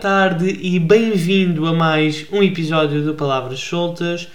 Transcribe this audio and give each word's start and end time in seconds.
Tarde 0.00 0.58
e 0.62 0.78
bem-vindo 0.78 1.66
a 1.66 1.74
mais 1.74 2.26
um 2.32 2.42
episódio 2.42 3.04
do 3.04 3.12
Palavras 3.12 3.60
Soltas. 3.60 4.28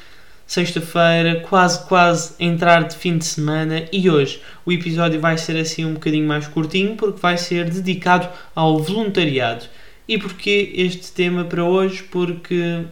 Sexta-feira, 0.46 1.40
quase 1.50 1.88
quase 1.88 2.36
entrar 2.40 2.84
de 2.84 2.96
fim 2.96 3.18
de 3.18 3.26
semana 3.26 3.84
e 3.92 4.08
hoje 4.08 4.40
o 4.64 4.72
episódio 4.72 5.20
vai 5.20 5.40
ser 5.40 5.58
assim 5.58 5.84
um 5.84 5.96
bocadinho 5.96 6.28
mais 6.28 6.48
curtinho 6.48 6.96
porque 6.96 7.20
vai 7.20 7.36
ser 7.36 7.68
dedicado 7.68 8.30
ao 8.54 8.78
voluntariado. 8.78 9.66
E 10.08 10.20
porquê 10.20 10.72
este 10.76 11.12
tema 11.12 11.44
para 11.44 11.64
hoje? 11.64 12.04
Porque 12.04 12.84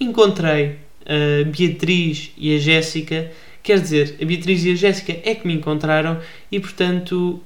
encontrei 0.00 0.78
a 1.04 1.44
Beatriz 1.44 2.30
e 2.38 2.56
a 2.56 2.58
Jéssica, 2.58 3.30
quer 3.62 3.78
dizer, 3.78 4.16
a 4.18 4.24
Beatriz 4.24 4.64
e 4.64 4.72
a 4.72 4.74
Jéssica 4.74 5.12
é 5.22 5.34
que 5.34 5.46
me 5.46 5.52
encontraram 5.52 6.18
e 6.50 6.58
portanto 6.58 7.42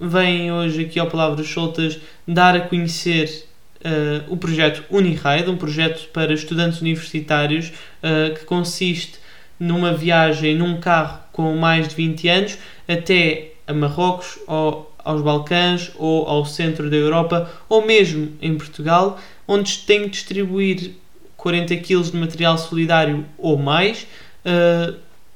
vêm 0.00 0.52
hoje 0.52 0.84
aqui 0.84 1.00
ao 1.00 1.08
Palavras 1.08 1.48
Soltas 1.48 1.98
dar 2.24 2.54
a 2.54 2.60
conhecer 2.60 3.47
uh, 3.84 4.32
o 4.32 4.36
projeto 4.36 4.84
Uniride, 4.90 5.48
um 5.48 5.56
projeto 5.56 6.08
para 6.08 6.32
estudantes 6.32 6.80
universitários 6.80 7.72
uh, 8.02 8.34
que 8.34 8.44
consiste 8.44 9.18
numa 9.58 9.92
viagem 9.92 10.54
num 10.54 10.78
carro 10.80 11.20
com 11.32 11.56
mais 11.56 11.88
de 11.88 11.94
20 11.94 12.28
anos 12.28 12.58
até 12.86 13.52
a 13.66 13.72
Marrocos 13.72 14.38
ou 14.46 14.92
aos 15.04 15.22
Balcãs 15.22 15.90
ou 15.96 16.26
ao 16.26 16.44
centro 16.44 16.90
da 16.90 16.96
Europa 16.96 17.50
ou 17.68 17.84
mesmo 17.84 18.32
em 18.40 18.56
Portugal, 18.56 19.18
onde 19.46 19.78
tem 19.78 20.02
que 20.02 20.10
distribuir 20.10 20.92
40 21.36 21.76
kg 21.76 22.02
de 22.02 22.16
material 22.16 22.58
solidário 22.58 23.24
ou 23.38 23.56
mais 23.56 24.06
uh, 24.44 24.94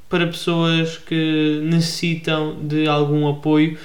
para 0.08 0.26
pessoas 0.26 0.98
que 0.98 1.60
necessitam 1.62 2.58
de 2.62 2.86
algum 2.86 3.26
apoio, 3.28 3.78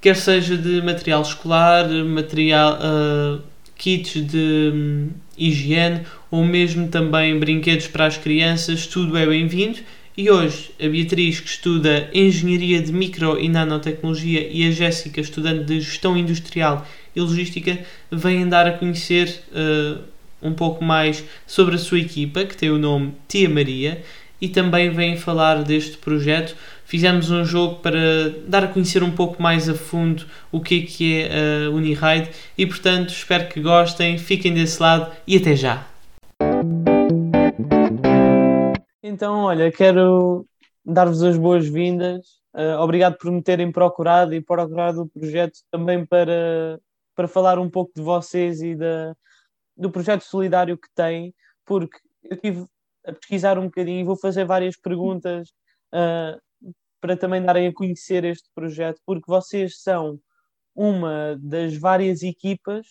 quer 0.00 0.16
seja 0.16 0.56
de 0.56 0.80
material 0.80 1.20
escolar, 1.20 1.86
material. 1.88 2.78
Uh, 2.80 3.55
kits 3.76 4.14
de 4.14 4.72
hum, 4.74 5.10
higiene 5.36 6.02
ou 6.30 6.44
mesmo 6.44 6.88
também 6.88 7.38
brinquedos 7.38 7.86
para 7.86 8.06
as 8.06 8.16
crianças, 8.16 8.86
tudo 8.86 9.16
é 9.16 9.26
bem-vindo. 9.26 9.78
E 10.16 10.30
hoje 10.30 10.70
a 10.82 10.88
Beatriz, 10.88 11.40
que 11.40 11.48
estuda 11.48 12.08
Engenharia 12.14 12.80
de 12.80 12.90
Micro 12.90 13.38
e 13.38 13.50
Nanotecnologia, 13.50 14.48
e 14.50 14.66
a 14.66 14.70
Jéssica, 14.70 15.20
estudante 15.20 15.64
de 15.64 15.80
Gestão 15.80 16.16
Industrial 16.16 16.86
e 17.14 17.20
Logística, 17.20 17.78
vêm 18.10 18.48
dar 18.48 18.66
a 18.66 18.72
conhecer 18.72 19.42
uh, 19.52 20.02
um 20.40 20.54
pouco 20.54 20.82
mais 20.82 21.22
sobre 21.46 21.74
a 21.74 21.78
sua 21.78 22.00
equipa, 22.00 22.46
que 22.46 22.56
tem 22.56 22.70
o 22.70 22.78
nome 22.78 23.12
Tia 23.28 23.48
Maria, 23.50 24.02
e 24.40 24.48
também 24.48 24.90
vêm 24.90 25.18
falar 25.18 25.62
deste 25.62 25.98
projeto 25.98 26.56
fizemos 26.86 27.30
um 27.30 27.44
jogo 27.44 27.80
para 27.82 28.30
dar 28.46 28.64
a 28.64 28.68
conhecer 28.68 29.02
um 29.02 29.10
pouco 29.10 29.42
mais 29.42 29.68
a 29.68 29.74
fundo 29.74 30.24
o 30.50 30.60
que 30.60 30.82
é 30.82 30.86
que 30.86 31.20
é 31.20 31.66
a 31.66 31.70
Uniride 31.70 32.30
e 32.56 32.64
portanto 32.64 33.10
espero 33.10 33.48
que 33.48 33.60
gostem, 33.60 34.16
fiquem 34.16 34.54
desse 34.54 34.80
lado 34.80 35.12
e 35.26 35.36
até 35.36 35.54
já. 35.54 35.86
Então, 39.02 39.44
olha, 39.44 39.70
quero 39.70 40.46
dar-vos 40.84 41.22
as 41.22 41.36
boas-vindas. 41.36 42.26
Uh, 42.54 42.80
obrigado 42.80 43.16
por 43.18 43.30
me 43.30 43.42
terem 43.42 43.70
procurado 43.70 44.34
e 44.34 44.40
procurado 44.40 45.02
o 45.02 45.08
projeto 45.08 45.58
também 45.70 46.06
para, 46.06 46.80
para 47.14 47.28
falar 47.28 47.58
um 47.58 47.68
pouco 47.68 47.92
de 47.94 48.02
vocês 48.02 48.62
e 48.62 48.74
da, 48.74 49.14
do 49.76 49.90
projeto 49.90 50.22
solidário 50.22 50.78
que 50.78 50.88
têm, 50.94 51.34
porque 51.64 51.98
eu 52.24 52.34
estive 52.34 52.64
a 53.06 53.12
pesquisar 53.12 53.58
um 53.58 53.66
bocadinho 53.66 54.00
e 54.00 54.04
vou 54.04 54.16
fazer 54.16 54.44
várias 54.44 54.76
perguntas 54.76 55.48
uh, 55.92 56.40
para 57.00 57.16
também 57.16 57.42
darem 57.42 57.68
a 57.68 57.72
conhecer 57.72 58.24
este 58.24 58.48
projeto, 58.54 59.00
porque 59.04 59.24
vocês 59.26 59.80
são 59.80 60.18
uma 60.74 61.38
das 61.40 61.76
várias 61.76 62.22
equipas 62.22 62.86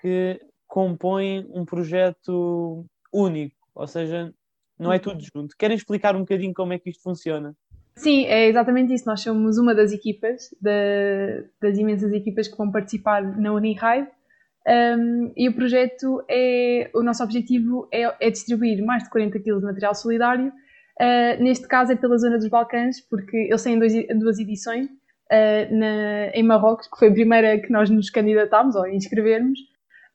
que 0.00 0.40
compõem 0.66 1.46
um 1.52 1.64
projeto 1.64 2.84
único, 3.12 3.56
ou 3.74 3.86
seja, 3.86 4.32
não 4.78 4.92
é 4.92 4.98
tudo 4.98 5.22
junto. 5.34 5.54
Querem 5.58 5.76
explicar 5.76 6.16
um 6.16 6.20
bocadinho 6.20 6.54
como 6.54 6.72
é 6.72 6.78
que 6.78 6.90
isto 6.90 7.02
funciona? 7.02 7.54
Sim, 7.96 8.24
é 8.24 8.46
exatamente 8.46 8.94
isso. 8.94 9.04
Nós 9.06 9.20
somos 9.20 9.58
uma 9.58 9.74
das 9.74 9.92
equipas, 9.92 10.54
da, 10.60 10.70
das 11.60 11.76
imensas 11.76 12.12
equipas 12.12 12.48
que 12.48 12.56
vão 12.56 12.70
participar 12.70 13.22
na 13.38 13.52
Uniride. 13.52 14.08
Um, 14.66 15.32
e 15.36 15.48
o 15.48 15.54
projeto 15.54 16.22
é, 16.28 16.90
o 16.94 17.02
nosso 17.02 17.22
objetivo 17.22 17.88
é, 17.92 18.14
é 18.20 18.30
distribuir 18.30 18.82
mais 18.84 19.02
de 19.02 19.10
40 19.10 19.38
kg 19.38 19.58
de 19.58 19.64
material 19.64 19.94
solidário 19.94 20.52
Uh, 20.98 21.42
neste 21.42 21.66
caso 21.66 21.92
é 21.92 21.96
pela 21.96 22.18
zona 22.18 22.38
dos 22.38 22.48
Balcãs, 22.48 23.00
porque 23.00 23.36
eles 23.36 23.62
têm 23.62 23.78
dois, 23.78 23.92
duas 24.18 24.38
edições 24.38 24.86
uh, 24.86 25.74
na, 25.74 26.28
em 26.34 26.42
Marrocos, 26.42 26.88
que 26.88 26.98
foi 26.98 27.08
a 27.08 27.12
primeira 27.12 27.58
que 27.58 27.70
nós 27.70 27.90
nos 27.90 28.10
candidatámos 28.10 28.76
ou 28.76 28.86
inscrevermos. 28.86 29.58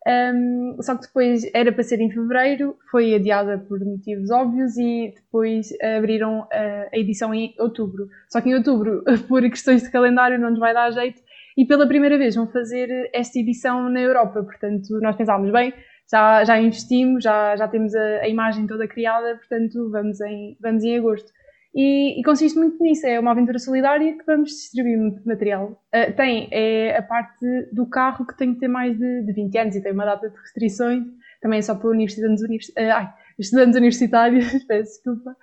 Um, 0.08 0.78
só 0.82 0.96
que 0.96 1.08
depois 1.08 1.50
era 1.52 1.72
para 1.72 1.84
ser 1.84 2.00
em 2.00 2.12
fevereiro, 2.12 2.78
foi 2.92 3.16
adiada 3.16 3.58
por 3.58 3.80
motivos 3.80 4.30
óbvios 4.30 4.78
e 4.78 5.12
depois 5.16 5.70
abriram 5.98 6.42
uh, 6.42 6.90
a 6.94 6.98
edição 6.98 7.34
em 7.34 7.56
outubro. 7.60 8.08
Só 8.30 8.40
que 8.40 8.50
em 8.50 8.56
outubro, 8.56 9.04
por 9.28 9.42
questões 9.42 9.82
de 9.82 9.90
calendário, 9.90 10.40
não 10.40 10.52
nos 10.52 10.60
vai 10.60 10.76
dar 10.76 10.92
jeito 10.92 11.20
e 11.58 11.66
pela 11.66 11.88
primeira 11.88 12.18
vez 12.18 12.36
vão 12.36 12.48
fazer 12.48 13.10
esta 13.14 13.40
edição 13.40 13.90
na 13.90 14.02
Europa. 14.02 14.44
Portanto, 14.44 15.00
nós 15.02 15.16
pensámos, 15.16 15.52
bem, 15.52 15.74
já, 16.12 16.44
já 16.44 16.60
investimos, 16.60 17.24
já, 17.24 17.56
já 17.56 17.68
temos 17.68 17.96
a, 17.96 18.22
a, 18.22 18.30
imagem 18.30 18.68
toda 18.68 18.88
criada, 18.88 19.36
portanto 19.36 19.90
vamos 19.90 20.22
em, 20.22 20.58
vamos 20.62 20.84
em 20.84 20.98
agosto. 20.98 21.32
E, 21.74 22.20
e, 22.20 22.24
consiste 22.24 22.58
muito 22.58 22.82
nisso, 22.82 23.06
é 23.06 23.20
uma 23.20 23.32
aventura 23.32 23.60
solidária 23.60 24.18
que 24.18 24.26
vamos 24.26 24.50
distribuir 24.50 25.22
material. 25.26 25.84
Uh, 25.94 26.16
tem 26.16 26.48
é 26.52 26.98
a 26.98 27.02
parte 27.02 27.46
do 27.74 27.86
carro 27.86 28.26
que 28.26 28.38
tem 28.38 28.54
que 28.54 28.62
ter 28.62 28.70
mais 28.70 28.98
de, 28.98 29.24
de 29.24 29.34
20 29.34 29.58
anos 29.58 29.76
e 29.76 29.82
tem 29.82 29.92
uma 29.92 30.06
data 30.06 30.30
de 30.30 30.38
restrições, 30.38 31.04
também 31.42 31.60
é 31.60 31.62
só 31.62 31.76
para 31.76 31.90
universidades, 31.90 32.42
univers, 32.42 32.70
uh, 32.70 32.94
ai, 32.94 33.14
estudantes 33.38 33.76
universitários, 33.76 34.46
peço 34.64 34.92
desculpa, 34.92 35.36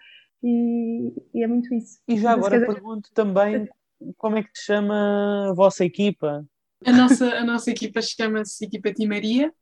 e, 0.43 1.13
e, 1.35 1.45
é 1.45 1.47
muito 1.47 1.75
isso. 1.75 1.99
E 2.09 2.17
já 2.17 2.33
agora 2.33 2.59
dizer... 2.59 2.73
pergunto 2.73 3.11
também 3.13 3.69
como 4.17 4.37
é 4.37 4.43
que 4.43 4.53
te 4.53 4.61
chama 4.61 5.51
a 5.51 5.55
vossa 5.55 5.85
equipa? 5.85 6.45
A 6.85 6.93
nossa, 6.93 7.27
a 7.27 7.45
nossa 7.45 7.71
equipa 7.71 8.01
chama-se 8.01 8.65
Equipa 8.65 8.93
Timaria 8.93 9.53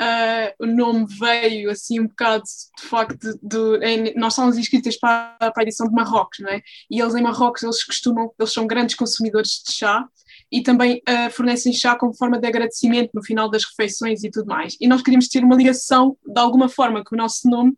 Uh, 0.00 0.54
o 0.60 0.66
nome 0.66 1.06
veio 1.18 1.70
assim 1.70 1.98
um 1.98 2.06
bocado 2.06 2.44
de 2.44 2.86
facto 2.86 3.36
de, 3.42 4.14
nós 4.14 4.32
somos 4.32 4.56
inscritas 4.56 4.96
para, 4.96 5.36
para 5.38 5.52
a 5.56 5.62
edição 5.62 5.88
de 5.88 5.92
Marrocos, 5.92 6.38
não 6.38 6.50
é? 6.50 6.62
E 6.88 7.00
eles 7.00 7.16
em 7.16 7.22
Marrocos 7.22 7.64
eles 7.64 7.82
costumam, 7.82 8.32
eles 8.38 8.52
são 8.52 8.64
grandes 8.64 8.94
consumidores 8.94 9.60
de 9.66 9.72
chá 9.72 10.08
e 10.50 10.62
também 10.62 11.02
uh, 11.08 11.30
fornecem 11.30 11.72
chá 11.72 11.96
como 11.96 12.14
forma 12.14 12.38
de 12.38 12.46
agradecimento 12.46 13.10
no 13.14 13.22
final 13.22 13.50
das 13.50 13.64
refeições 13.64 14.24
e 14.24 14.30
tudo 14.30 14.46
mais. 14.46 14.76
E 14.80 14.88
nós 14.88 15.02
queríamos 15.02 15.28
ter 15.28 15.44
uma 15.44 15.54
ligação, 15.54 16.16
de 16.26 16.40
alguma 16.40 16.68
forma, 16.68 17.04
com 17.04 17.14
o 17.14 17.18
nosso 17.18 17.48
nome, 17.48 17.74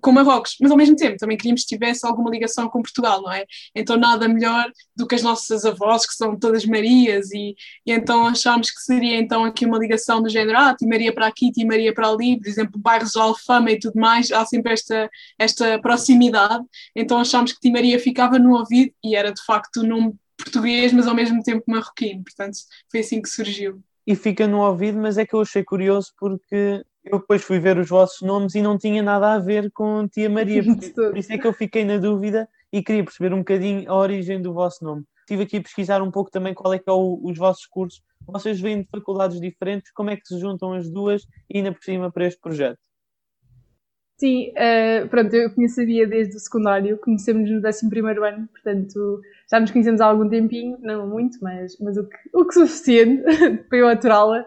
com 0.00 0.12
Marrocos, 0.12 0.56
mas 0.60 0.70
ao 0.70 0.76
mesmo 0.76 0.96
tempo 0.96 1.16
também 1.18 1.36
queríamos 1.36 1.62
que 1.62 1.68
tivesse 1.68 2.06
alguma 2.06 2.30
ligação 2.30 2.68
com 2.68 2.80
Portugal, 2.80 3.20
não 3.22 3.32
é? 3.32 3.44
Então 3.74 3.96
nada 3.96 4.26
melhor 4.26 4.70
do 4.96 5.06
que 5.06 5.14
as 5.14 5.22
nossas 5.22 5.64
avós, 5.64 6.06
que 6.06 6.14
são 6.14 6.38
todas 6.38 6.64
Marias, 6.64 7.30
e, 7.32 7.54
e 7.86 7.92
então 7.92 8.26
achámos 8.26 8.70
que 8.70 8.80
seria 8.80 9.16
então 9.16 9.44
aqui 9.44 9.66
uma 9.66 9.78
ligação 9.78 10.22
do 10.22 10.28
género, 10.28 10.58
ah, 10.58 10.74
Ti 10.74 10.86
Maria 10.86 11.12
para 11.12 11.26
aqui, 11.26 11.50
Ti 11.52 11.64
Maria 11.64 11.92
para 11.92 12.08
ali, 12.08 12.38
por 12.38 12.48
exemplo, 12.48 12.80
bairros 12.80 13.12
de 13.12 13.20
Alfama 13.20 13.70
e 13.70 13.78
tudo 13.78 13.98
mais, 14.00 14.32
há 14.32 14.44
sempre 14.46 14.72
esta, 14.72 15.10
esta 15.38 15.78
proximidade, 15.80 16.64
então 16.96 17.18
achámos 17.18 17.52
que 17.52 17.60
Ti 17.60 17.70
Maria 17.70 17.98
ficava 17.98 18.38
no 18.38 18.56
ouvido 18.56 18.92
e 19.04 19.14
era 19.14 19.32
de 19.32 19.44
facto 19.44 19.78
o 19.78 19.86
nome 19.86 20.14
português, 20.44 20.92
mas 20.92 21.06
ao 21.06 21.14
mesmo 21.14 21.42
tempo 21.42 21.64
marroquino. 21.66 22.22
Portanto, 22.22 22.58
foi 22.90 23.00
assim 23.00 23.20
que 23.20 23.28
surgiu. 23.28 23.82
E 24.06 24.14
fica 24.14 24.46
no 24.46 24.60
ouvido, 24.60 24.98
mas 24.98 25.16
é 25.16 25.24
que 25.24 25.34
eu 25.34 25.40
achei 25.40 25.64
curioso 25.64 26.12
porque 26.18 26.84
eu 27.04 27.18
depois 27.18 27.42
fui 27.42 27.58
ver 27.58 27.78
os 27.78 27.88
vossos 27.88 28.20
nomes 28.22 28.54
e 28.54 28.62
não 28.62 28.78
tinha 28.78 29.02
nada 29.02 29.34
a 29.34 29.38
ver 29.38 29.70
com 29.72 30.06
Tia 30.08 30.28
Maria. 30.28 30.62
Por 30.94 31.16
isso 31.16 31.32
é 31.32 31.38
que 31.38 31.46
eu 31.46 31.52
fiquei 31.52 31.84
na 31.84 31.98
dúvida 31.98 32.48
e 32.72 32.82
queria 32.82 33.04
perceber 33.04 33.32
um 33.32 33.38
bocadinho 33.38 33.90
a 33.90 33.94
origem 33.94 34.40
do 34.40 34.52
vosso 34.52 34.84
nome. 34.84 35.04
Estive 35.20 35.44
aqui 35.44 35.56
a 35.56 35.62
pesquisar 35.62 36.02
um 36.02 36.10
pouco 36.10 36.30
também 36.30 36.52
qual 36.52 36.74
é 36.74 36.78
que 36.78 36.88
é 36.88 36.92
o, 36.92 37.18
os 37.22 37.38
vossos 37.38 37.66
cursos. 37.66 38.02
Vocês 38.26 38.60
vêm 38.60 38.82
de 38.82 38.88
faculdades 38.88 39.40
diferentes, 39.40 39.90
como 39.92 40.10
é 40.10 40.16
que 40.16 40.26
se 40.26 40.38
juntam 40.38 40.74
as 40.74 40.90
duas 40.90 41.22
e 41.48 41.58
ainda 41.58 41.72
por 41.72 41.82
cima 41.82 42.10
para 42.10 42.26
este 42.26 42.40
projeto? 42.40 42.78
Sim, 44.16 44.50
uh, 44.50 45.08
pronto, 45.08 45.34
eu 45.34 45.52
conhecia 45.52 46.06
desde 46.06 46.36
o 46.36 46.38
secundário, 46.38 46.98
conhecemos 46.98 47.50
no 47.50 47.56
11 47.58 47.88
ano, 48.22 48.48
portanto 48.48 49.20
já 49.50 49.58
nos 49.58 49.72
conhecemos 49.72 50.00
há 50.00 50.06
algum 50.06 50.28
tempinho, 50.28 50.78
não 50.80 51.06
muito, 51.08 51.38
mas, 51.42 51.76
mas 51.80 51.96
o, 51.96 52.08
que, 52.08 52.16
o 52.32 52.44
que 52.46 52.54
suficiente 52.54 53.24
para 53.68 53.78
eu 53.78 53.88
aturá-la. 53.88 54.46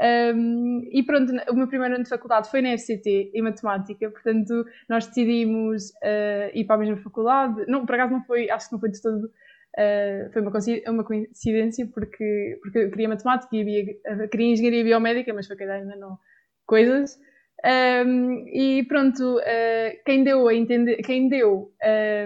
Um, 0.00 0.88
e 0.92 1.02
pronto, 1.02 1.32
o 1.50 1.54
meu 1.54 1.66
primeiro 1.66 1.96
ano 1.96 2.04
de 2.04 2.08
faculdade 2.08 2.48
foi 2.48 2.62
na 2.62 2.78
FCT, 2.78 3.32
em 3.34 3.42
Matemática, 3.42 4.08
portanto 4.08 4.64
nós 4.88 5.08
decidimos 5.08 5.90
uh, 5.90 6.54
ir 6.54 6.64
para 6.64 6.76
a 6.76 6.78
mesma 6.78 6.96
faculdade. 6.98 7.64
Não, 7.66 7.84
por 7.84 7.96
acaso 7.96 8.12
não 8.12 8.22
foi, 8.24 8.48
acho 8.48 8.68
que 8.68 8.72
não 8.72 8.80
foi 8.80 8.90
de 8.90 9.02
todo, 9.02 9.24
uh, 9.24 10.32
foi 10.32 10.42
uma, 10.86 11.02
coincidência, 11.02 11.88
porque, 11.92 12.58
porque 12.62 12.78
eu 12.78 12.90
queria 12.90 13.08
Matemática 13.08 13.56
e 13.56 13.98
queria 14.30 14.52
Engenharia 14.52 14.84
Biomédica, 14.84 15.34
mas 15.34 15.48
foi 15.48 15.56
que 15.56 15.64
ainda 15.64 15.96
não 15.96 16.16
coisas. 16.64 17.18
Um, 17.64 18.46
e 18.48 18.84
pronto, 18.86 19.36
uh, 19.38 20.04
quem 20.04 20.22
deu 20.22 20.46
a 20.46 20.54
entender, 20.54 20.96
quem 20.98 21.28
deu 21.28 21.72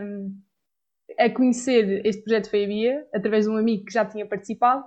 um, 0.04 0.36
a 1.18 1.30
conhecer 1.30 2.04
este 2.04 2.22
projeto 2.22 2.50
foi 2.50 2.64
a 2.64 2.66
Bia, 2.66 3.06
através 3.14 3.44
de 3.44 3.50
um 3.50 3.56
amigo 3.56 3.84
que 3.84 3.92
já 3.92 4.04
tinha 4.04 4.26
participado. 4.26 4.84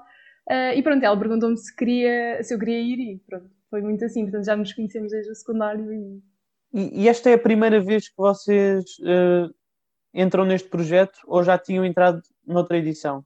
Uh, 0.49 0.75
e 0.75 0.83
pronto, 0.83 1.03
ela 1.03 1.17
perguntou-me 1.17 1.57
se, 1.57 1.75
queria, 1.75 2.41
se 2.43 2.53
eu 2.53 2.59
queria 2.59 2.79
ir 2.79 2.99
e 2.99 3.17
pronto, 3.27 3.49
foi 3.69 3.81
muito 3.81 4.05
assim, 4.05 4.23
portanto 4.23 4.45
já 4.45 4.55
nos 4.55 4.73
conhecemos 4.73 5.11
desde 5.11 5.31
o 5.31 5.35
secundário 5.35 5.91
e... 5.91 6.21
E, 6.73 7.03
e 7.03 7.07
esta 7.07 7.29
é 7.29 7.33
a 7.33 7.39
primeira 7.39 7.79
vez 7.79 8.09
que 8.09 8.17
vocês 8.17 8.83
uh, 8.99 9.53
entram 10.13 10.45
neste 10.45 10.67
projeto 10.69 11.17
ou 11.25 11.41
já 11.41 11.57
tinham 11.57 11.85
entrado 11.85 12.21
noutra 12.45 12.77
edição? 12.77 13.25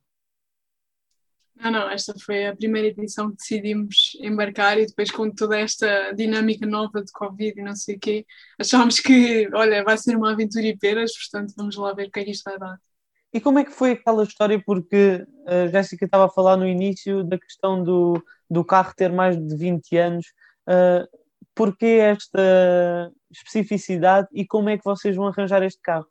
Não, 1.59 1.71
não, 1.71 1.89
esta 1.89 2.13
foi 2.17 2.47
a 2.47 2.55
primeira 2.55 2.87
edição 2.87 3.29
que 3.29 3.35
decidimos 3.35 4.17
embarcar 4.21 4.79
e 4.79 4.85
depois 4.85 5.11
com 5.11 5.29
toda 5.29 5.59
esta 5.59 6.13
dinâmica 6.13 6.65
nova 6.65 7.03
de 7.03 7.11
Covid 7.11 7.59
e 7.59 7.63
não 7.63 7.75
sei 7.75 7.97
o 7.97 7.99
quê, 7.99 8.25
achámos 8.57 9.01
que, 9.01 9.49
olha, 9.53 9.83
vai 9.83 9.97
ser 9.97 10.15
uma 10.15 10.31
aventura 10.31 10.65
e 10.65 10.77
peras, 10.77 11.11
portanto 11.17 11.53
vamos 11.57 11.75
lá 11.75 11.93
ver 11.93 12.07
o 12.07 12.11
que 12.11 12.19
é 12.21 12.23
que 12.23 12.31
isto 12.31 12.49
vai 12.49 12.57
dar. 12.57 12.79
E 13.33 13.41
como 13.41 13.59
é 13.59 13.65
que 13.65 13.71
foi 13.71 13.91
aquela 13.91 14.23
história? 14.23 14.61
Porque 14.65 15.25
a 15.45 15.67
Jéssica 15.67 16.05
estava 16.05 16.25
a 16.25 16.29
falar 16.29 16.55
no 16.55 16.65
início 16.65 17.23
da 17.25 17.37
questão 17.37 17.83
do, 17.83 18.23
do 18.49 18.63
carro 18.63 18.93
ter 18.95 19.11
mais 19.11 19.37
de 19.37 19.55
20 19.55 19.97
anos. 19.97 20.27
Uh, 20.67 21.05
porquê 21.53 21.99
esta 22.01 23.11
especificidade 23.29 24.29
e 24.31 24.47
como 24.47 24.69
é 24.69 24.77
que 24.77 24.83
vocês 24.83 25.15
vão 25.15 25.27
arranjar 25.27 25.61
este 25.61 25.81
carro? 25.81 26.07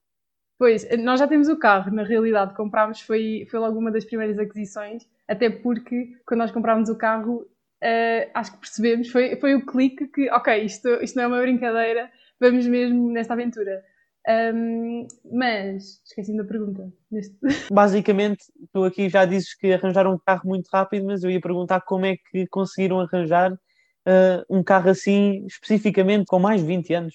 Pois, 0.58 0.86
nós 0.98 1.20
já 1.20 1.26
temos 1.26 1.48
o 1.48 1.56
carro, 1.56 1.90
na 1.92 2.02
realidade, 2.02 2.54
comprámos, 2.54 3.00
foi, 3.00 3.46
foi 3.50 3.60
logo 3.60 3.78
uma 3.78 3.90
das 3.92 4.04
primeiras 4.04 4.38
aquisições, 4.38 5.08
até 5.28 5.50
porque 5.50 6.12
quando 6.26 6.40
nós 6.40 6.50
comprámos 6.50 6.88
o 6.88 6.96
carro, 6.96 7.42
uh, 7.42 8.30
acho 8.34 8.52
que 8.52 8.58
percebemos, 8.58 9.10
foi, 9.10 9.36
foi 9.36 9.54
o 9.54 9.66
clique 9.66 10.08
que, 10.08 10.30
ok, 10.30 10.64
isto, 10.64 10.88
isto 11.02 11.16
não 11.16 11.24
é 11.24 11.26
uma 11.26 11.40
brincadeira, 11.40 12.10
vamos 12.40 12.66
mesmo 12.66 13.12
nesta 13.12 13.34
aventura. 13.34 13.84
Um, 14.28 15.06
mas 15.32 16.02
esqueci 16.04 16.36
da 16.36 16.44
pergunta. 16.44 16.92
Neste... 17.10 17.34
Basicamente, 17.72 18.44
tu 18.72 18.84
aqui 18.84 19.08
já 19.08 19.24
dizes 19.24 19.54
que 19.54 19.72
arranjaram 19.72 20.14
um 20.14 20.18
carro 20.18 20.42
muito 20.44 20.68
rápido, 20.68 21.06
mas 21.06 21.22
eu 21.22 21.30
ia 21.30 21.40
perguntar 21.40 21.80
como 21.80 22.04
é 22.04 22.16
que 22.16 22.46
conseguiram 22.48 23.00
arranjar 23.00 23.52
uh, 23.52 24.44
um 24.50 24.62
carro 24.62 24.90
assim, 24.90 25.46
especificamente 25.46 26.26
com 26.26 26.38
mais 26.38 26.60
de 26.60 26.66
20 26.66 26.94
anos. 26.94 27.14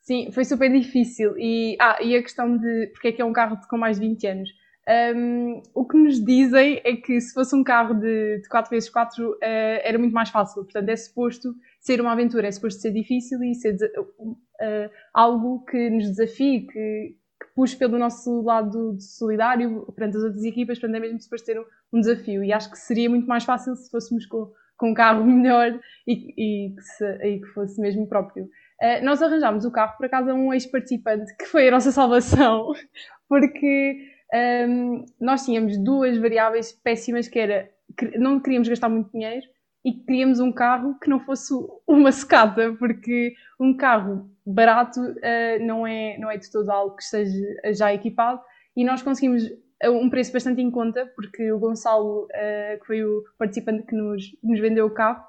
Sim, 0.00 0.32
foi 0.32 0.44
super 0.44 0.70
difícil. 0.70 1.34
E, 1.38 1.76
ah, 1.80 1.98
e 2.02 2.16
a 2.16 2.22
questão 2.22 2.56
de 2.56 2.88
porque 2.92 3.08
é 3.08 3.12
que 3.12 3.22
é 3.22 3.24
um 3.24 3.32
carro 3.32 3.58
com 3.68 3.76
mais 3.76 4.00
de 4.00 4.06
20 4.06 4.26
anos. 4.26 4.50
Um, 4.88 5.62
o 5.74 5.86
que 5.86 5.96
nos 5.96 6.24
dizem 6.24 6.80
é 6.84 6.96
que 6.96 7.20
se 7.20 7.32
fosse 7.32 7.54
um 7.54 7.62
carro 7.62 7.94
de, 7.94 8.38
de 8.38 8.48
4x4 8.48 9.20
uh, 9.20 9.36
era 9.40 9.98
muito 9.98 10.12
mais 10.12 10.30
fácil. 10.30 10.64
Portanto, 10.64 10.88
é 10.88 10.96
suposto 10.96 11.54
ser 11.80 12.00
uma 12.00 12.12
aventura, 12.12 12.48
é 12.48 12.50
suposto 12.50 12.80
ser 12.80 12.92
difícil 12.92 13.42
e 13.44 13.54
ser 13.54 13.76
uh, 13.76 14.90
algo 15.14 15.64
que 15.64 15.88
nos 15.88 16.08
desafie, 16.08 16.66
que, 16.66 17.16
que 17.40 17.54
puxe 17.54 17.76
pelo 17.76 17.96
nosso 17.96 18.42
lado 18.42 18.96
solidário 19.00 19.86
perante 19.94 20.16
as 20.16 20.24
outras 20.24 20.44
equipas. 20.44 20.80
Portanto, 20.80 20.96
é 20.96 21.00
mesmo 21.00 21.20
suposto 21.20 21.46
ser 21.46 21.60
um, 21.60 21.64
um 21.92 22.00
desafio. 22.00 22.42
E 22.42 22.52
acho 22.52 22.70
que 22.70 22.78
seria 22.78 23.08
muito 23.08 23.28
mais 23.28 23.44
fácil 23.44 23.76
se 23.76 23.88
fôssemos 23.88 24.26
com, 24.26 24.50
com 24.76 24.90
um 24.90 24.94
carro 24.94 25.22
melhor 25.24 25.78
e, 26.08 26.66
e, 26.66 26.74
que, 26.74 26.82
se, 26.82 27.06
e 27.24 27.40
que 27.40 27.46
fosse 27.54 27.80
mesmo 27.80 28.08
próprio. 28.08 28.46
Uh, 28.82 29.04
nós 29.04 29.22
arranjámos 29.22 29.64
o 29.64 29.70
carro 29.70 29.96
por 29.96 30.06
acaso 30.06 30.28
a 30.28 30.34
um 30.34 30.52
ex-participante 30.52 31.36
que 31.36 31.44
foi 31.44 31.68
a 31.68 31.70
nossa 31.70 31.92
salvação, 31.92 32.72
porque 33.28 34.10
um, 34.34 35.04
nós 35.20 35.44
tínhamos 35.44 35.76
duas 35.76 36.16
variáveis 36.18 36.72
péssimas 36.72 37.28
que 37.28 37.38
era 37.38 37.70
que 37.96 38.18
não 38.18 38.40
queríamos 38.40 38.68
gastar 38.68 38.88
muito 38.88 39.10
dinheiro 39.12 39.46
e 39.84 39.92
queríamos 39.92 40.40
um 40.40 40.52
carro 40.52 40.98
que 40.98 41.10
não 41.10 41.20
fosse 41.20 41.52
uma 41.86 42.12
secada, 42.12 42.72
porque 42.74 43.34
um 43.58 43.76
carro 43.76 44.30
barato 44.46 45.00
uh, 45.00 45.66
não, 45.66 45.86
é, 45.86 46.16
não 46.18 46.30
é 46.30 46.36
de 46.36 46.50
todo 46.50 46.70
algo 46.70 46.96
que 46.96 47.02
esteja 47.02 47.40
já 47.72 47.92
equipado. 47.92 48.40
E 48.76 48.84
nós 48.84 49.02
conseguimos 49.02 49.42
um 49.84 50.08
preço 50.08 50.32
bastante 50.32 50.62
em 50.62 50.70
conta, 50.70 51.10
porque 51.16 51.50
o 51.50 51.58
Gonçalo, 51.58 52.24
uh, 52.26 52.80
que 52.80 52.86
foi 52.86 53.04
o 53.04 53.24
participante 53.36 53.82
que 53.82 53.94
nos, 53.94 54.22
nos 54.42 54.60
vendeu 54.60 54.86
o 54.86 54.90
carro, 54.90 55.24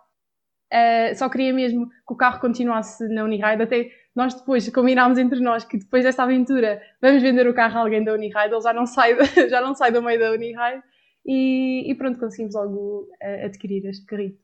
uh, 0.72 1.16
só 1.16 1.28
queria 1.28 1.52
mesmo 1.52 1.90
que 1.90 2.14
o 2.14 2.16
carro 2.16 2.40
continuasse 2.40 3.08
na 3.08 3.24
Uniride, 3.24 3.64
até 3.64 3.92
nós 4.16 4.34
depois 4.34 4.68
combinámos 4.70 5.18
entre 5.18 5.40
nós 5.40 5.64
que 5.64 5.78
depois 5.78 6.04
desta 6.04 6.24
aventura 6.24 6.82
vamos 7.02 7.22
vender 7.22 7.48
o 7.48 7.54
carro 7.54 7.78
a 7.78 7.82
alguém 7.82 8.04
da 8.04 8.14
Uniride, 8.14 8.54
ele 8.54 8.62
já 8.62 8.74
não 8.74 8.86
sai, 8.86 9.16
já 9.50 9.62
não 9.62 9.74
sai 9.74 9.92
do 9.92 10.02
meio 10.02 10.20
da 10.20 10.32
Uniride 10.32 10.84
e, 11.26 11.90
e 11.90 11.96
pronto, 11.96 12.20
conseguimos 12.20 12.56
logo 12.56 13.08
uh, 13.22 13.46
adquirir 13.46 13.86
este 13.86 14.06
carrito. 14.06 14.40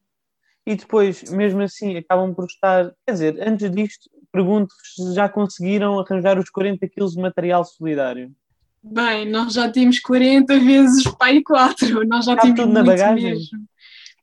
E 0.66 0.76
depois, 0.76 1.24
mesmo 1.32 1.62
assim, 1.62 1.98
acabam 1.98 2.34
por 2.34 2.46
estar. 2.46 2.94
Quer 3.06 3.14
dizer, 3.14 3.48
antes 3.48 3.72
disto, 3.72 4.10
pergunto-vos 4.32 4.94
se 4.96 5.16
já 5.16 5.28
conseguiram 5.28 6.00
arranjar 6.00 6.38
os 6.38 6.50
40 6.50 6.88
kg 6.88 7.08
de 7.08 7.22
material 7.22 7.66
solidário. 7.66 8.32
Bem, 8.82 9.30
nós 9.30 9.54
já 9.54 9.70
temos 9.70 10.00
40 10.00 10.60
vezes 10.60 11.04
pai 11.18 11.42
4, 11.42 12.08
nós 12.08 12.26
já 12.26 12.38
temos 12.38 12.60
tudo 12.60 12.72
na 12.72 12.84
bagagem. 12.84 13.32
Mesmo. 13.32 13.60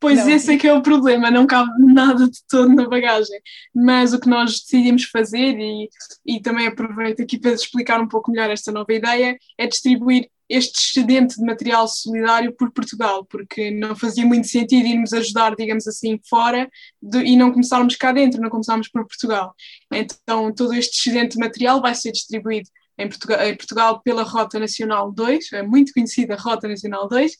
Pois 0.00 0.19
não. 0.19 0.31
esse 0.31 0.52
é 0.52 0.56
que 0.56 0.66
é 0.66 0.72
o 0.75 0.82
problema, 0.82 1.31
não 1.31 1.46
cabe 1.46 1.70
nada 1.78 2.28
de 2.28 2.38
todo 2.48 2.75
na 2.75 2.88
bagagem. 2.88 3.40
Mas 3.75 4.12
o 4.12 4.20
que 4.20 4.28
nós 4.28 4.60
decidimos 4.60 5.04
fazer, 5.04 5.58
e, 5.58 5.88
e 6.25 6.40
também 6.40 6.66
aproveito 6.66 7.22
aqui 7.22 7.38
para 7.38 7.52
explicar 7.52 8.00
um 8.00 8.08
pouco 8.08 8.31
melhor 8.31 8.50
esta 8.50 8.72
nova 8.72 8.93
ideia, 8.93 9.38
é 9.58 9.66
distribuir 9.66 10.28
este 10.48 10.78
excedente 10.78 11.37
de 11.37 11.44
material 11.44 11.88
solidário 11.88 12.52
por 12.52 12.70
Portugal, 12.70 13.25
porque 13.25 13.70
não 13.70 13.96
fazia 13.96 14.25
muito 14.25 14.46
sentido 14.46 14.87
irmos 14.87 15.12
ajudar, 15.12 15.56
digamos 15.56 15.87
assim, 15.88 16.20
fora 16.28 16.70
de, 17.02 17.19
e 17.19 17.37
não 17.37 17.50
começarmos 17.50 17.96
cá 17.96 18.12
dentro, 18.12 18.40
não 18.40 18.50
começarmos 18.50 18.88
por 18.88 19.04
Portugal. 19.06 19.54
Então, 19.92 20.54
todo 20.54 20.72
este 20.75 20.99
excedente 20.99 21.34
de 21.37 21.40
material 21.40 21.81
vai 21.81 21.94
ser 21.94 22.12
distribuído 22.12 22.69
em 22.99 23.08
Portugal, 23.08 23.42
em 23.42 23.56
Portugal 23.56 24.00
pela 24.02 24.22
Rota 24.22 24.58
Nacional 24.58 25.12
2, 25.12 25.52
é 25.52 25.62
muito 25.62 25.92
conhecida 25.92 26.37
Rota 26.37 26.69
Nacional 26.69 27.08
2, 27.08 27.32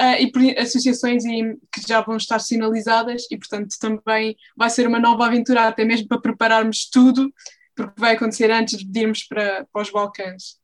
uh, 0.00 0.20
e 0.20 0.30
por 0.30 0.42
associações 0.58 1.24
e, 1.24 1.56
que 1.72 1.86
já 1.86 2.00
vão 2.00 2.16
estar 2.16 2.38
sinalizadas 2.38 3.24
e, 3.30 3.36
portanto, 3.36 3.74
também 3.80 4.36
vai 4.56 4.70
ser 4.70 4.86
uma 4.86 4.98
nova 4.98 5.26
aventura, 5.26 5.68
até 5.68 5.84
mesmo 5.84 6.08
para 6.08 6.20
prepararmos 6.20 6.88
tudo, 6.90 7.32
porque 7.74 8.00
vai 8.00 8.14
acontecer 8.14 8.50
antes 8.50 8.84
de 8.84 9.00
irmos 9.00 9.24
para, 9.24 9.66
para 9.72 9.82
os 9.82 9.90
Balcãs. 9.90 10.58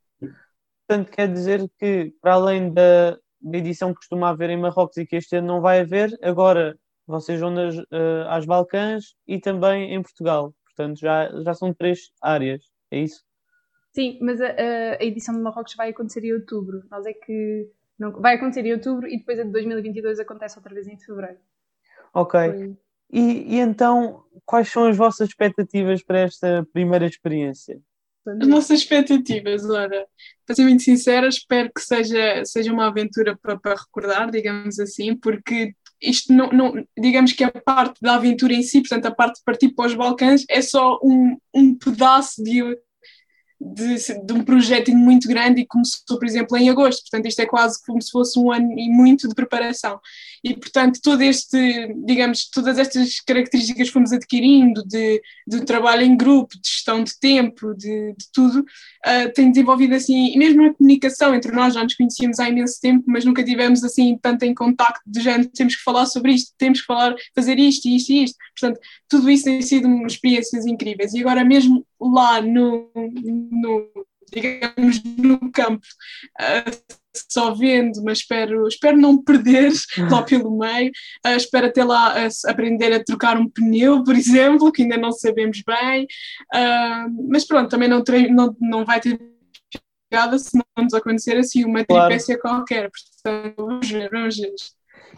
Portanto, 0.87 1.11
quer 1.11 1.31
dizer 1.31 1.69
que, 1.79 2.13
para 2.21 2.33
além 2.33 2.73
da, 2.73 3.17
da 3.41 3.57
edição 3.57 3.89
que 3.89 3.97
costuma 3.97 4.29
haver 4.29 4.49
em 4.49 4.57
Marrocos 4.57 4.97
e 4.97 5.05
que 5.05 5.15
este 5.15 5.37
ano 5.37 5.47
não 5.47 5.61
vai 5.61 5.81
haver, 5.81 6.17
agora 6.21 6.77
vocês 7.07 7.39
vão 7.39 7.51
nas, 7.51 7.77
uh, 7.77 8.27
às 8.29 8.45
Balcãs 8.45 9.15
e 9.27 9.39
também 9.39 9.93
em 9.93 10.01
Portugal. 10.01 10.53
Portanto, 10.65 10.99
já, 10.99 11.29
já 11.43 11.53
são 11.53 11.73
três 11.73 12.11
áreas, 12.21 12.63
é 12.89 12.99
isso? 12.99 13.23
Sim, 13.93 14.19
mas 14.21 14.39
a, 14.39 14.47
a, 14.47 15.03
edição 15.03 15.35
de 15.35 15.41
Marrocos 15.41 15.75
vai 15.75 15.89
acontecer 15.89 16.23
em 16.23 16.33
outubro. 16.33 16.83
Nós 16.89 17.05
é 17.05 17.13
que 17.13 17.69
não, 18.01 18.11
vai 18.13 18.35
acontecer 18.35 18.65
em 18.65 18.73
outubro 18.73 19.07
e 19.07 19.19
depois 19.19 19.39
a 19.39 19.43
de 19.43 19.51
2022 19.51 20.19
acontece 20.19 20.57
outra 20.57 20.73
vez 20.73 20.87
em 20.87 20.97
fevereiro. 20.97 21.37
Ok. 22.11 22.39
Foi... 22.39 22.77
E, 23.13 23.55
e, 23.55 23.59
então, 23.59 24.23
quais 24.43 24.69
são 24.69 24.87
as 24.87 24.97
vossas 24.97 25.29
expectativas 25.29 26.01
para 26.03 26.21
esta 26.21 26.67
primeira 26.73 27.05
experiência? 27.05 27.79
As 28.25 28.47
nossas 28.47 28.79
expectativas, 28.79 29.69
ora, 29.69 30.07
para 30.45 30.55
ser 30.55 30.63
muito 30.63 30.81
sincera, 30.81 31.27
espero 31.27 31.71
que 31.73 31.81
seja, 31.81 32.43
seja 32.45 32.73
uma 32.73 32.87
aventura 32.87 33.37
para, 33.39 33.59
para 33.59 33.75
recordar, 33.75 34.31
digamos 34.31 34.79
assim, 34.79 35.15
porque 35.15 35.73
isto 36.01 36.33
não, 36.33 36.49
não, 36.51 36.87
digamos 36.97 37.33
que 37.33 37.43
a 37.43 37.51
parte 37.51 37.99
da 38.01 38.15
aventura 38.15 38.53
em 38.53 38.63
si, 38.63 38.79
portanto, 38.79 39.05
a 39.07 39.11
parte 39.11 39.37
de 39.37 39.43
partir 39.43 39.69
para 39.69 39.87
os 39.87 39.93
Balcãs, 39.93 40.43
é 40.49 40.61
só 40.61 40.99
um, 41.03 41.37
um 41.53 41.77
pedaço 41.77 42.43
de 42.43 42.63
de, 43.61 43.95
de, 44.25 44.33
um 44.33 44.43
projeto 44.43 44.91
muito 44.91 45.27
grande 45.27 45.61
e 45.61 45.67
começou, 45.67 46.17
por 46.17 46.25
exemplo, 46.25 46.57
em 46.57 46.69
agosto. 46.69 47.03
Portanto, 47.03 47.27
isto 47.27 47.39
é 47.39 47.45
quase 47.45 47.79
como 47.85 48.01
se 48.01 48.11
fosse 48.11 48.39
um 48.39 48.51
ano 48.51 48.71
e 48.77 48.89
muito 48.89 49.27
de 49.27 49.35
preparação. 49.35 49.99
E, 50.43 50.55
portanto, 50.55 50.99
todo 51.03 51.21
este, 51.21 51.93
digamos, 52.05 52.49
todas 52.49 52.79
estas 52.79 53.19
características 53.19 53.87
que 53.87 53.93
fomos 53.93 54.11
adquirindo 54.11 54.83
de, 54.85 55.21
de 55.47 55.65
trabalho 55.65 56.01
em 56.01 56.17
grupo, 56.17 56.55
de 56.59 56.67
gestão 56.67 57.03
de 57.03 57.17
tempo, 57.19 57.75
de, 57.75 58.13
de 58.13 58.25
tudo, 58.33 58.61
uh, 58.61 59.33
tem 59.35 59.51
desenvolvido 59.51 59.93
assim, 59.93 60.33
e 60.33 60.37
mesmo 60.37 60.65
a 60.65 60.73
comunicação 60.73 61.35
entre 61.35 61.51
nós, 61.51 61.75
já 61.75 61.83
nos 61.83 61.93
conhecíamos 61.93 62.39
há 62.39 62.49
imenso 62.49 62.79
tempo, 62.81 63.03
mas 63.07 63.23
nunca 63.23 63.43
tivemos 63.43 63.83
assim 63.83 64.17
tanto 64.19 64.43
em 64.43 64.53
contacto 64.53 65.01
de 65.05 65.21
gente, 65.21 65.49
temos 65.49 65.75
que 65.75 65.83
falar 65.83 66.05
sobre 66.07 66.33
isto, 66.33 66.53
temos 66.57 66.81
que 66.81 66.87
falar, 66.87 67.15
fazer 67.35 67.59
isto, 67.59 67.87
isto 67.87 68.11
e 68.11 68.23
isto. 68.23 68.37
Portanto, 68.59 68.79
tudo 69.07 69.29
isso 69.29 69.45
tem 69.45 69.61
sido 69.61 69.87
experiências 70.05 70.65
incríveis. 70.65 71.13
E 71.13 71.19
agora 71.19 71.45
mesmo 71.45 71.85
lá 71.99 72.41
no, 72.41 72.89
no 72.95 73.87
digamos, 74.31 75.03
no 75.03 75.51
campo, 75.51 75.85
uh, 76.39 77.00
só 77.13 77.53
vendo, 77.53 78.01
mas 78.03 78.19
espero, 78.19 78.67
espero 78.67 78.97
não 78.97 79.21
perder 79.21 79.71
lá 80.09 80.23
pelo 80.23 80.57
meio. 80.57 80.91
Uh, 81.25 81.35
espero 81.35 81.67
até 81.67 81.83
lá 81.83 82.15
uh, 82.15 82.49
aprender 82.49 82.93
a 82.93 83.03
trocar 83.03 83.37
um 83.37 83.49
pneu, 83.49 84.03
por 84.03 84.15
exemplo, 84.15 84.71
que 84.71 84.83
ainda 84.83 84.97
não 84.97 85.11
sabemos 85.11 85.61
bem. 85.65 86.03
Uh, 86.53 87.29
mas 87.29 87.45
pronto, 87.45 87.69
também 87.69 87.89
não, 87.89 88.03
não, 88.29 88.55
não 88.59 88.85
vai 88.85 88.99
ter 88.99 89.19
pegada 90.09 90.37
se 90.37 90.55
não 90.55 90.83
nos 90.83 90.93
acontecer 90.93 91.37
assim 91.37 91.65
uma 91.65 91.85
claro. 91.85 92.07
tripécia 92.07 92.39
qualquer. 92.39 92.89
Portanto, 92.89 93.65
vamos 93.65 93.89
ver, 93.89 94.09
vamos 94.09 94.37
ver. 94.37 94.53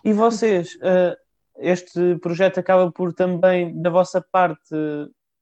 E 0.03 0.13
vocês, 0.13 0.77
este 1.57 2.15
projeto 2.17 2.59
acaba 2.59 2.91
por 2.91 3.13
também, 3.13 3.81
da 3.81 3.89
vossa 3.89 4.23
parte, 4.31 4.75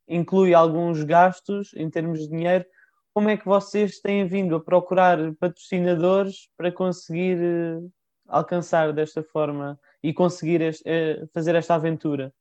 inclui 0.07 0.53
alguns 0.53 1.03
gastos 1.03 1.71
em 1.75 1.89
termos 1.89 2.19
de 2.19 2.29
dinheiro 2.29 2.65
como 3.13 3.29
é 3.29 3.37
que 3.37 3.45
vocês 3.45 3.99
têm 3.99 4.25
vindo 4.25 4.55
a 4.55 4.63
procurar 4.63 5.17
patrocinadores 5.35 6.49
para 6.57 6.71
conseguir 6.71 7.37
uh, 7.37 7.91
alcançar 8.27 8.93
desta 8.93 9.21
forma 9.21 9.79
e 10.01 10.13
conseguir 10.13 10.61
este, 10.61 10.83
uh, 10.89 11.27
fazer 11.33 11.55
esta 11.55 11.75
aventura? 11.75 12.33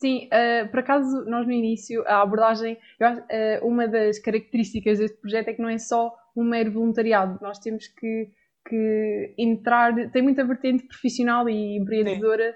Sim, 0.00 0.28
uh, 0.28 0.68
por 0.70 0.80
acaso 0.80 1.24
nós 1.26 1.46
no 1.46 1.52
início, 1.52 2.02
a 2.06 2.22
abordagem, 2.22 2.78
acho, 3.00 3.22
uma 3.62 3.86
das 3.86 4.18
características 4.18 4.98
deste 4.98 5.18
projeto 5.18 5.48
é 5.48 5.52
que 5.52 5.62
não 5.62 5.68
é 5.68 5.78
só 5.78 6.14
um 6.34 6.44
mero 6.44 6.72
voluntariado, 6.72 7.38
nós 7.42 7.58
temos 7.58 7.86
que, 7.86 8.30
que 8.66 9.34
entrar, 9.36 10.10
tem 10.10 10.22
muita 10.22 10.42
vertente 10.42 10.86
profissional 10.86 11.48
e 11.50 11.76
empreendedora 11.76 12.54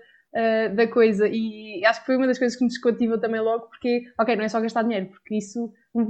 da 0.75 0.88
coisa. 0.88 1.28
E 1.28 1.84
acho 1.84 2.00
que 2.00 2.06
foi 2.06 2.16
uma 2.16 2.26
das 2.26 2.38
coisas 2.38 2.58
que 2.58 2.64
nos 2.64 2.78
cativou 2.78 3.20
também 3.20 3.40
logo 3.40 3.68
porque, 3.68 4.02
ok, 4.18 4.34
não 4.34 4.44
é 4.44 4.49
só 4.49 4.61
gastar 4.61 4.82
dinheiro, 4.82 5.06
porque 5.06 5.37
isso, 5.37 5.73
um 5.94 6.04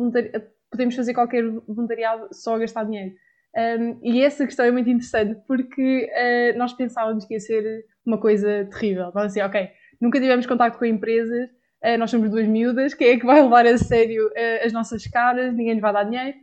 podemos 0.77 0.95
fazer 0.95 1.15
qualquer 1.15 1.43
voluntariado 1.67 2.29
só 2.33 2.59
gastar 2.59 2.85
dinheiro. 2.85 3.15
Um, 3.57 4.01
e 4.03 4.21
essa 4.23 4.45
questão 4.45 4.67
é 4.67 4.71
muito 4.71 4.91
interessante 4.91 5.41
porque 5.47 6.11
nós 6.57 6.73
pensávamos 6.73 7.25
que 7.25 7.35
ia 7.35 7.41
ser 7.41 7.85
uma 8.05 8.19
coisa 8.19 8.69
terrível, 8.71 9.13
nós 9.15 9.27
assim, 9.27 9.41
ok, 9.41 9.71
nunca 10.01 10.21
tivemos 10.21 10.47
contato 10.47 10.79
com 10.79 10.85
empresas, 10.85 11.49
uh, 11.83 11.99
nós 11.99 12.11
somos 12.11 12.31
duas 12.31 12.47
miúdas, 12.47 12.95
quem 12.95 13.09
é 13.09 13.19
que 13.19 13.27
vai 13.27 13.41
levar 13.43 13.67
a 13.67 13.79
sério 13.79 14.27
uh, 14.29 14.67
as 14.67 14.73
nossas 14.73 15.07
caras, 15.07 15.55
ninguém 15.55 15.75
nos 15.75 15.83
vai 15.83 15.93
dar 15.93 16.05
dinheiro. 16.05 16.37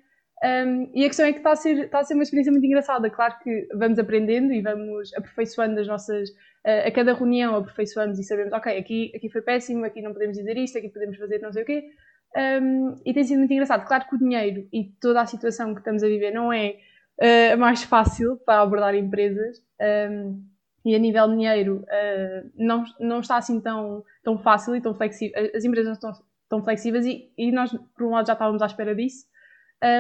Um, 0.44 0.90
e 0.96 1.06
a 1.06 1.08
questão 1.08 1.28
é 1.28 1.32
que 1.32 1.38
está 1.38 1.52
a, 1.52 1.56
ser, 1.56 1.78
está 1.86 2.00
a 2.00 2.04
ser 2.04 2.16
uma 2.16 2.24
experiência 2.24 2.52
muito 2.52 2.66
engraçada. 2.66 3.08
Claro 3.12 3.36
que 3.44 3.68
vamos 3.76 4.00
aprendendo 4.00 4.52
e 4.52 4.60
vamos 4.60 5.14
aperfeiçoando 5.14 5.80
as 5.80 5.88
nossas. 5.88 6.30
Uh, 6.66 6.88
a 6.88 6.92
cada 6.92 7.14
reunião 7.14 7.56
aperfeiçoamos 7.56 8.20
e 8.20 8.24
sabemos, 8.24 8.52
ok, 8.54 8.78
aqui, 8.78 9.12
aqui 9.16 9.30
foi 9.30 9.42
péssimo, 9.42 9.86
aqui 9.86 10.02
não 10.02 10.14
podemos 10.14 10.38
dizer 10.38 10.58
isto, 10.58 10.78
aqui 10.78 10.90
podemos 10.90 11.18
fazer 11.18 11.40
não 11.40 11.54
sei 11.54 11.64
o 11.64 11.66
quê. 11.66 11.90
Um, 12.36 12.96
e 13.06 13.14
tem 13.14 13.24
sido 13.24 13.40
muito 13.40 13.52
engraçado. 13.52 13.86
Claro 13.86 14.08
que 14.08 14.16
o 14.16 14.20
dinheiro 14.20 14.68
e 14.72 14.86
toda 15.02 15.22
a 15.22 15.26
situação 15.26 15.74
que 15.74 15.82
estamos 15.82 16.04
a 16.04 16.08
viver 16.08 16.32
não 16.32 16.52
é 16.52 16.78
uh, 17.20 17.58
mais 17.58 17.84
fácil 17.84 18.38
para 18.46 18.62
abordar 18.62 18.96
empresas. 18.96 19.62
Um, 20.10 20.44
e 20.84 20.96
a 20.96 21.00
nível 21.00 21.28
de 21.28 21.36
dinheiro 21.36 21.84
uh, 21.84 22.52
não, 22.56 22.84
não 23.00 23.20
está 23.20 23.38
assim 23.38 23.60
tão, 23.60 24.04
tão 24.24 24.38
fácil 24.40 24.76
e 24.76 24.82
tão 24.82 24.96
flexível. 24.96 25.52
As 25.56 25.64
empresas 25.64 25.88
não 25.88 25.94
estão 25.94 26.12
tão 26.50 26.64
flexíveis 26.64 27.06
e, 27.06 27.32
e 27.38 27.52
nós, 27.52 27.72
por 27.96 28.08
um 28.08 28.12
lado, 28.12 28.28
já 28.28 28.34
estávamos 28.34 28.62
à 28.62 28.66
espera 28.66 28.96
disso, 28.96 29.26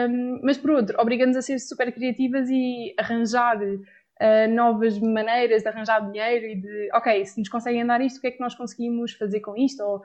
um, 0.10 0.42
mas 0.44 0.58
por 0.58 0.72
outro, 0.72 1.00
obriga-nos 1.00 1.38
a 1.38 1.42
ser 1.42 1.58
super 1.60 1.92
criativas 1.92 2.50
e 2.50 2.94
arranjar 2.98 3.58
uh, 4.22 4.54
novas 4.54 5.00
maneiras 5.00 5.64
de 5.64 5.68
arranjar 5.68 6.00
dinheiro 6.12 6.46
e 6.46 6.62
de, 6.62 6.90
ok, 6.94 7.26
se 7.26 7.40
nos 7.40 7.50
conseguem 7.50 7.86
dar 7.86 8.00
isto, 8.02 8.18
o 8.18 8.22
que 8.22 8.28
é 8.28 8.32
que 8.32 8.40
nós 8.40 8.56
conseguimos 8.56 9.14
fazer 9.14 9.40
com 9.40 9.58
isto? 9.58 9.82
Ou, 9.82 10.02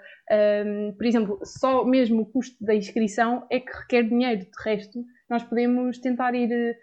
um, 0.67 0.93
por 0.97 1.07
exemplo, 1.07 1.39
só 1.45 1.85
mesmo 1.85 2.23
o 2.23 2.27
custo 2.27 2.65
da 2.65 2.75
inscrição 2.75 3.47
é 3.51 3.61
que 3.61 3.71
requer 3.71 4.05
dinheiro, 4.05 4.41
de 4.41 4.51
resto, 4.65 5.05
nós 5.29 5.43
podemos 5.43 5.99
tentar 5.99 6.35
ir 6.35 6.77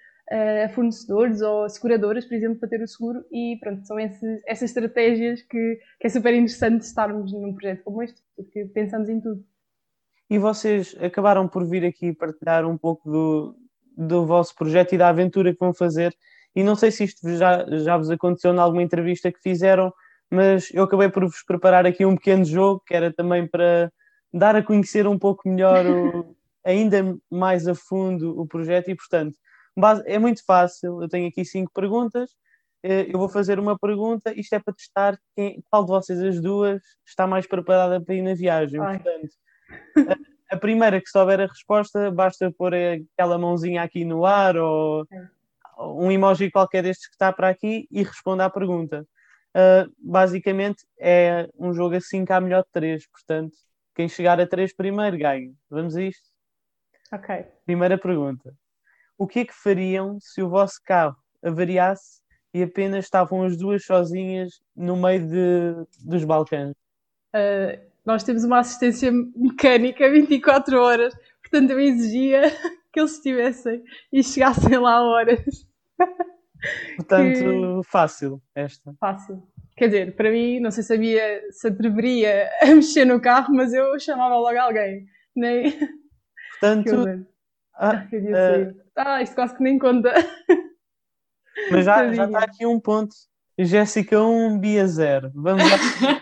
a 0.65 0.69
fornecedores 0.69 1.41
ou 1.41 1.67
seguradoras, 1.69 2.25
por 2.25 2.33
exemplo, 2.33 2.59
para 2.59 2.69
ter 2.69 2.81
o 2.81 2.87
seguro 2.87 3.23
e 3.31 3.57
pronto, 3.59 3.85
são 3.85 3.99
esses, 3.99 4.41
essas 4.47 4.69
estratégias 4.69 5.41
que, 5.41 5.79
que 5.99 6.07
é 6.07 6.09
super 6.09 6.33
interessante 6.33 6.81
estarmos 6.81 7.31
num 7.33 7.53
projeto 7.53 7.83
como 7.83 8.01
este, 8.01 8.21
porque 8.35 8.65
pensamos 8.73 9.09
em 9.09 9.19
tudo. 9.19 9.43
E 10.29 10.39
vocês 10.39 10.95
acabaram 10.99 11.47
por 11.47 11.67
vir 11.67 11.85
aqui 11.85 12.13
partilhar 12.13 12.65
um 12.65 12.77
pouco 12.77 13.09
do, 13.09 13.55
do 13.95 14.25
vosso 14.25 14.55
projeto 14.55 14.93
e 14.93 14.97
da 14.97 15.09
aventura 15.09 15.53
que 15.53 15.59
vão 15.59 15.73
fazer. 15.73 16.15
E 16.55 16.63
não 16.63 16.75
sei 16.75 16.91
se 16.91 17.05
isto 17.05 17.27
já, 17.35 17.65
já 17.79 17.97
vos 17.97 18.09
aconteceu 18.09 18.53
em 18.53 18.59
alguma 18.59 18.83
entrevista 18.83 19.31
que 19.31 19.41
fizeram, 19.41 19.93
mas 20.29 20.69
eu 20.73 20.83
acabei 20.83 21.09
por 21.09 21.23
vos 21.23 21.43
preparar 21.43 21.85
aqui 21.85 22.05
um 22.05 22.15
pequeno 22.15 22.45
jogo 22.45 22.83
que 22.85 22.93
era 22.93 23.11
também 23.11 23.47
para 23.47 23.91
dar 24.33 24.55
a 24.55 24.63
conhecer 24.63 25.07
um 25.07 25.17
pouco 25.17 25.47
melhor, 25.47 25.85
o, 25.85 26.35
ainda 26.65 27.17
mais 27.29 27.67
a 27.67 27.75
fundo, 27.75 28.39
o 28.39 28.47
projeto. 28.47 28.89
E 28.89 28.95
portanto, 28.95 29.35
é 30.05 30.17
muito 30.17 30.43
fácil. 30.45 31.01
Eu 31.01 31.09
tenho 31.09 31.27
aqui 31.27 31.43
cinco 31.45 31.71
perguntas. 31.73 32.31
Eh, 32.83 33.07
eu 33.09 33.17
vou 33.17 33.29
fazer 33.29 33.59
uma 33.59 33.77
pergunta. 33.77 34.33
Isto 34.37 34.53
é 34.53 34.59
para 34.59 34.73
testar 34.73 35.17
quem, 35.35 35.63
qual 35.69 35.83
de 35.83 35.89
vocês, 35.89 36.21
as 36.21 36.41
duas, 36.41 36.81
está 37.05 37.25
mais 37.25 37.47
preparada 37.47 38.01
para 38.01 38.15
ir 38.15 38.21
na 38.21 38.33
viagem. 38.33 38.79
Ai. 38.79 38.99
Portanto, 38.99 39.33
a, 40.49 40.55
a, 40.55 40.57
primeira 40.57 40.99
que 41.01 41.09
souber 41.09 41.39
a 41.39 41.45
resposta, 41.45 42.11
basta 42.11 42.51
pôr 42.51 42.73
aquela 42.73 43.37
mãozinha 43.37 43.81
aqui 43.81 44.03
no 44.03 44.25
ar 44.25 44.57
ou 44.57 45.07
um 45.77 46.11
emoji 46.11 46.51
qualquer 46.51 46.83
destes 46.83 47.07
que 47.07 47.15
está 47.15 47.31
para 47.31 47.49
aqui 47.49 47.87
e 47.91 48.03
responda 48.03 48.45
à 48.45 48.49
pergunta. 48.49 49.05
Uh, 49.55 49.91
basicamente 49.99 50.83
é 50.99 51.47
um 51.59 51.73
jogo 51.73 51.95
assim 51.95 52.25
que 52.25 52.33
há 52.33 52.41
melhor 52.41 52.63
de 52.63 52.71
três. 52.71 53.07
Portanto, 53.07 53.55
quem 53.95 54.09
chegar 54.09 54.39
a 54.39 54.47
três 54.47 54.75
primeiro 54.75 55.17
ganha. 55.17 55.51
Vamos 55.69 55.95
a 55.95 56.01
isto? 56.01 56.29
Ok. 57.11 57.45
Primeira 57.65 57.97
pergunta 57.97 58.53
o 59.17 59.27
que 59.27 59.39
é 59.39 59.45
que 59.45 59.53
fariam 59.53 60.17
se 60.19 60.41
o 60.41 60.49
vosso 60.49 60.79
carro 60.83 61.15
avariasse 61.41 62.21
e 62.53 62.61
apenas 62.61 63.05
estavam 63.05 63.43
as 63.43 63.57
duas 63.57 63.85
sozinhas 63.85 64.61
no 64.75 64.95
meio 64.95 65.27
de, 65.27 66.05
dos 66.05 66.23
Balcãs? 66.23 66.71
Uh, 67.33 67.79
nós 68.05 68.23
temos 68.23 68.43
uma 68.43 68.59
assistência 68.59 69.11
mecânica 69.35 70.09
24 70.09 70.77
horas, 70.77 71.13
portanto 71.41 71.71
eu 71.71 71.79
exigia 71.79 72.41
que 72.93 72.99
eles 72.99 73.15
estivessem 73.15 73.83
e 74.11 74.23
chegassem 74.23 74.77
lá 74.77 74.97
a 74.97 75.03
horas. 75.03 75.43
Portanto, 76.95 77.81
que... 77.81 77.89
fácil 77.89 78.41
esta. 78.55 78.93
Fácil. 78.99 79.43
Quer 79.75 79.87
dizer, 79.87 80.15
para 80.15 80.31
mim, 80.31 80.59
não 80.59 80.69
sei 80.69 80.83
se 80.83 80.89
sabia, 80.89 81.41
se 81.51 81.67
atreveria 81.67 82.49
a 82.61 82.67
mexer 82.67 83.05
no 83.05 83.19
carro, 83.19 83.53
mas 83.53 83.73
eu 83.73 83.99
chamava 83.99 84.37
logo 84.37 84.57
alguém. 84.57 85.05
Nem... 85.35 85.77
Portanto, 86.59 87.25
ah, 87.75 88.07
uh, 88.13 88.81
ah, 88.95 89.21
isto 89.21 89.35
quase 89.35 89.57
que 89.57 89.63
nem 89.63 89.79
conta. 89.79 90.13
Mas 91.71 91.85
já, 91.85 92.13
já 92.13 92.25
está 92.25 92.39
aqui 92.39 92.65
um 92.65 92.79
ponto. 92.79 93.15
Jéssica 93.57 94.21
1, 94.21 94.59
Bia 94.59 94.87
0. 94.87 95.31
Vamos 95.35 95.63
lá. 95.63 96.21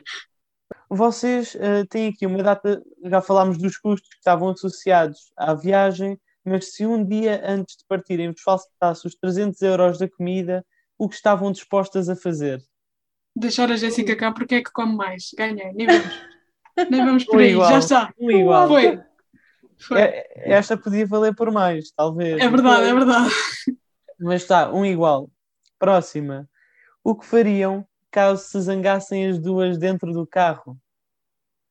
Vocês 0.90 1.56
uh, 1.56 1.86
têm 1.90 2.10
aqui 2.10 2.26
uma 2.26 2.44
data, 2.44 2.82
já 3.06 3.22
falámos 3.22 3.58
dos 3.58 3.78
custos 3.78 4.10
que 4.10 4.18
estavam 4.18 4.50
associados 4.50 5.32
à 5.38 5.54
viagem, 5.54 6.20
mas 6.44 6.74
se 6.74 6.86
um 6.86 7.06
dia 7.06 7.42
antes 7.46 7.78
de 7.78 7.86
partirem 7.88 8.32
vos 8.32 8.42
faltasse 8.42 9.06
os 9.06 9.16
300 9.16 9.62
euros 9.62 9.98
da 9.98 10.10
comida, 10.10 10.66
o 10.98 11.08
que 11.08 11.16
estavam 11.16 11.52
dispostas 11.52 12.10
a 12.10 12.16
fazer? 12.16 12.62
Deixar 13.36 13.72
a 13.72 13.76
Jéssica 13.76 14.16
cá 14.16 14.32
porque 14.32 14.56
é 14.56 14.64
que 14.64 14.72
come 14.72 14.96
mais. 14.96 15.32
Ganhei, 15.38 15.72
nem 15.74 15.88
vamos. 15.88 16.22
nem 16.90 17.06
vamos 17.06 17.26
por 17.26 17.40
aí, 17.40 17.54
já 17.54 17.80
está. 17.80 18.14
Um 18.20 18.32
igual. 18.32 18.68
Foi. 18.68 19.00
É, 19.98 20.54
esta 20.54 20.78
podia 20.78 21.08
valer 21.08 21.36
por 21.36 21.52
mais, 21.52 21.92
talvez. 21.92 22.40
É 22.40 22.48
verdade, 22.48 22.88
é 22.88 22.94
verdade. 22.94 23.30
Mas 24.20 24.44
está, 24.44 24.72
um 24.72 24.86
igual. 24.86 25.30
Próxima. 25.80 26.48
O 27.04 27.16
que 27.16 27.26
fariam 27.26 27.86
caso 28.12 28.44
se 28.44 28.60
zangassem 28.62 29.28
as 29.28 29.40
duas 29.40 29.78
dentro 29.78 30.14
do 30.14 30.28
carro? 30.28 30.78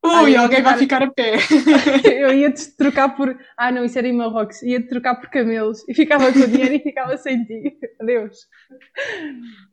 Ui, 0.03 0.35
alguém 0.35 0.63
vai 0.63 0.79
ficar 0.79 1.03
a 1.03 1.11
pé. 1.11 1.35
eu 2.09 2.33
ia-te 2.33 2.75
trocar 2.77 3.11
por. 3.11 3.37
Ah, 3.57 3.71
não, 3.71 3.85
isso 3.85 3.99
era 3.99 4.09
em 4.09 4.17
Marrocos. 4.17 4.63
Ia-te 4.63 4.89
trocar 4.89 5.17
por 5.17 5.29
camelos 5.29 5.87
e 5.87 5.95
ficava 5.95 6.33
com 6.33 6.39
o 6.39 6.47
dinheiro 6.47 6.75
e 6.75 6.81
ficava 6.81 7.17
sem 7.19 7.45
ti. 7.45 7.77
Adeus. 8.01 8.39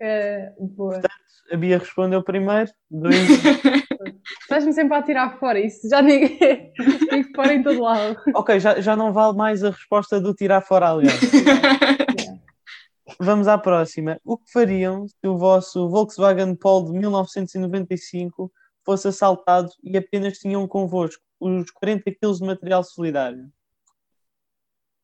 É, 0.01 0.51
boa. 0.59 0.93
Portanto, 0.93 1.13
a 1.51 1.55
Bia 1.55 1.77
respondeu 1.77 2.21
primeiro. 2.21 2.69
Dois. 2.91 3.15
Estás-me 4.41 4.73
sempre 4.73 4.97
a 4.97 5.01
tirar 5.01 5.39
fora. 5.39 5.59
Isso 5.59 5.87
já 5.89 6.01
ninguém. 6.01 6.73
Fico 7.09 7.29
fora 7.33 7.53
em 7.53 7.63
todo 7.63 7.81
lado. 7.81 8.17
Ok, 8.35 8.59
já, 8.59 8.81
já 8.81 8.95
não 8.97 9.13
vale 9.13 9.37
mais 9.37 9.63
a 9.63 9.69
resposta 9.69 10.19
do 10.19 10.33
tirar 10.33 10.59
fora, 10.61 10.89
aliás. 10.89 11.19
Vamos 13.19 13.47
à 13.47 13.57
próxima. 13.57 14.19
O 14.25 14.37
que 14.37 14.51
fariam 14.51 15.07
se 15.07 15.27
o 15.27 15.37
vosso 15.37 15.89
Volkswagen 15.89 16.53
Polo 16.55 16.91
de 16.91 16.99
1995 16.99 18.51
fosse 18.87 19.09
assaltado 19.09 19.69
e 19.83 19.97
apenas 19.97 20.37
tinham 20.37 20.65
convosco 20.65 21.21
os 21.41 21.69
40 21.71 22.03
kg 22.09 22.33
de 22.33 22.45
material 22.45 22.83
solidário? 22.85 23.51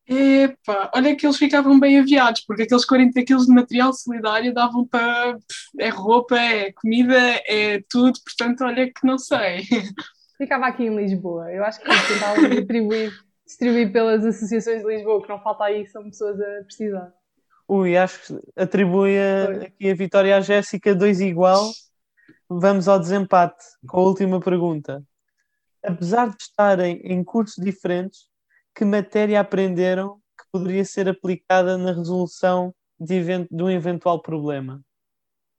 Epá, 0.06 0.90
olha 0.94 1.14
que 1.14 1.26
eles 1.26 1.36
ficavam 1.36 1.78
bem 1.78 1.98
aviados, 1.98 2.42
porque 2.46 2.62
aqueles 2.62 2.84
40 2.86 3.22
kg 3.24 3.36
de 3.36 3.54
material 3.54 3.92
solidário 3.92 4.54
davam 4.54 4.86
para. 4.86 5.38
É 5.78 5.88
roupa, 5.90 6.38
é 6.38 6.72
comida, 6.72 7.18
é 7.46 7.82
tudo, 7.90 8.18
portanto, 8.24 8.64
olha 8.64 8.86
que 8.86 9.06
não 9.06 9.18
sei. 9.18 9.62
Ficava 10.36 10.66
aqui 10.66 10.84
em 10.84 10.96
Lisboa. 10.96 11.52
Eu 11.52 11.62
acho 11.62 11.80
que 11.80 11.86
tentavam 11.86 12.48
distribuir, 12.50 13.12
distribuir 13.46 13.92
pelas 13.92 14.24
associações 14.24 14.82
de 14.82 14.88
Lisboa, 14.88 15.22
que 15.22 15.28
não 15.28 15.40
falta 15.40 15.64
aí, 15.64 15.86
são 15.86 16.04
pessoas 16.04 16.40
a 16.40 16.64
precisar. 16.64 17.12
Ui, 17.68 17.96
acho 17.96 18.20
que 18.26 18.40
atribui 18.56 19.18
a, 19.18 19.66
aqui 19.66 19.90
a 19.90 19.94
vitória 19.94 20.36
à 20.36 20.40
Jéssica, 20.40 20.94
dois 20.94 21.20
igual. 21.20 21.70
Vamos 22.56 22.86
ao 22.86 23.00
desempate 23.00 23.64
com 23.86 23.98
a 23.98 24.02
última 24.02 24.40
pergunta. 24.40 25.02
Apesar 25.82 26.28
de 26.28 26.36
estarem 26.40 27.00
em 27.04 27.24
cursos 27.24 27.62
diferentes, 27.62 28.28
que 28.74 28.84
matéria 28.84 29.40
aprenderam 29.40 30.20
que 30.38 30.44
poderia 30.52 30.84
ser 30.84 31.08
aplicada 31.08 31.76
na 31.76 31.92
resolução 31.92 32.72
de, 32.98 33.14
event 33.14 33.48
de 33.50 33.62
um 33.62 33.70
eventual 33.70 34.22
problema? 34.22 34.80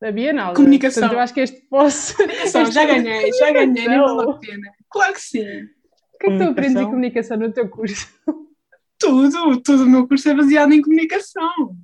Sabia 0.02 0.32
nada. 0.32 0.56
Comunicação. 0.56 1.02
Portanto, 1.02 1.18
eu 1.18 1.24
acho 1.24 1.34
que 1.34 1.40
este 1.42 1.62
posso. 1.68 2.16
Comunicação, 2.16 2.72
já 2.72 2.86
ganhei, 2.86 3.32
já 3.34 3.52
ganhei, 3.52 3.88
nem 3.88 4.00
vale 4.00 4.32
a 4.32 4.34
pena. 4.34 4.72
Claro 4.90 5.14
que 5.14 5.22
sim. 5.22 5.64
O 6.14 6.18
que 6.18 6.28
é 6.28 6.30
que 6.30 6.38
tu 6.38 6.44
aprendes 6.44 6.82
em 6.82 6.86
comunicação 6.86 7.38
no 7.38 7.52
teu 7.52 7.70
curso? 7.70 8.08
Tudo, 8.98 9.62
todo 9.62 9.84
o 9.84 9.90
meu 9.90 10.08
curso 10.08 10.30
é 10.30 10.34
baseado 10.34 10.72
em 10.72 10.82
comunicação. 10.82 11.76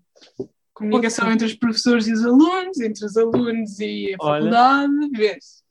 Comunicação 0.74 1.32
entre 1.32 1.46
os 1.46 1.54
professores 1.54 2.08
e 2.08 2.14
os 2.14 2.26
alunos, 2.26 2.80
entre 2.80 3.06
os 3.06 3.18
alunos 3.18 3.80
e 3.80 4.14
a 4.14 4.18
faculdade, 4.18 5.10
vês? 5.14 5.62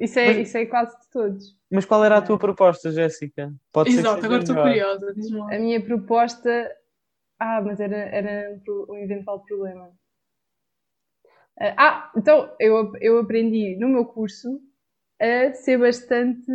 Isso 0.00 0.18
é, 0.18 0.26
Mas- 0.28 0.36
isso 0.38 0.58
é 0.58 0.66
quase 0.66 0.98
de 1.00 1.08
todos. 1.10 1.56
Mas 1.70 1.84
qual 1.84 2.04
era 2.04 2.18
a 2.18 2.22
tua 2.22 2.38
proposta, 2.38 2.90
Jéssica? 2.90 3.52
Pode 3.72 3.90
que 3.90 3.98
Exato, 4.00 4.26
agora 4.26 4.42
estou 4.42 4.56
curiosa. 4.56 5.14
A 5.50 5.58
minha 5.58 5.80
proposta. 5.80 6.76
Ah, 7.38 7.60
mas 7.62 7.80
era, 7.80 7.96
era 7.96 8.60
um 8.88 8.96
eventual 8.98 9.40
problema. 9.44 9.92
Ah, 11.58 11.74
Ah, 11.76 12.12
então 12.16 12.50
eu, 12.58 12.92
eu 13.00 13.18
aprendi 13.18 13.76
no 13.76 13.88
meu 13.88 14.04
curso 14.04 14.60
a 15.20 15.52
ser 15.54 15.78
bastante. 15.78 16.50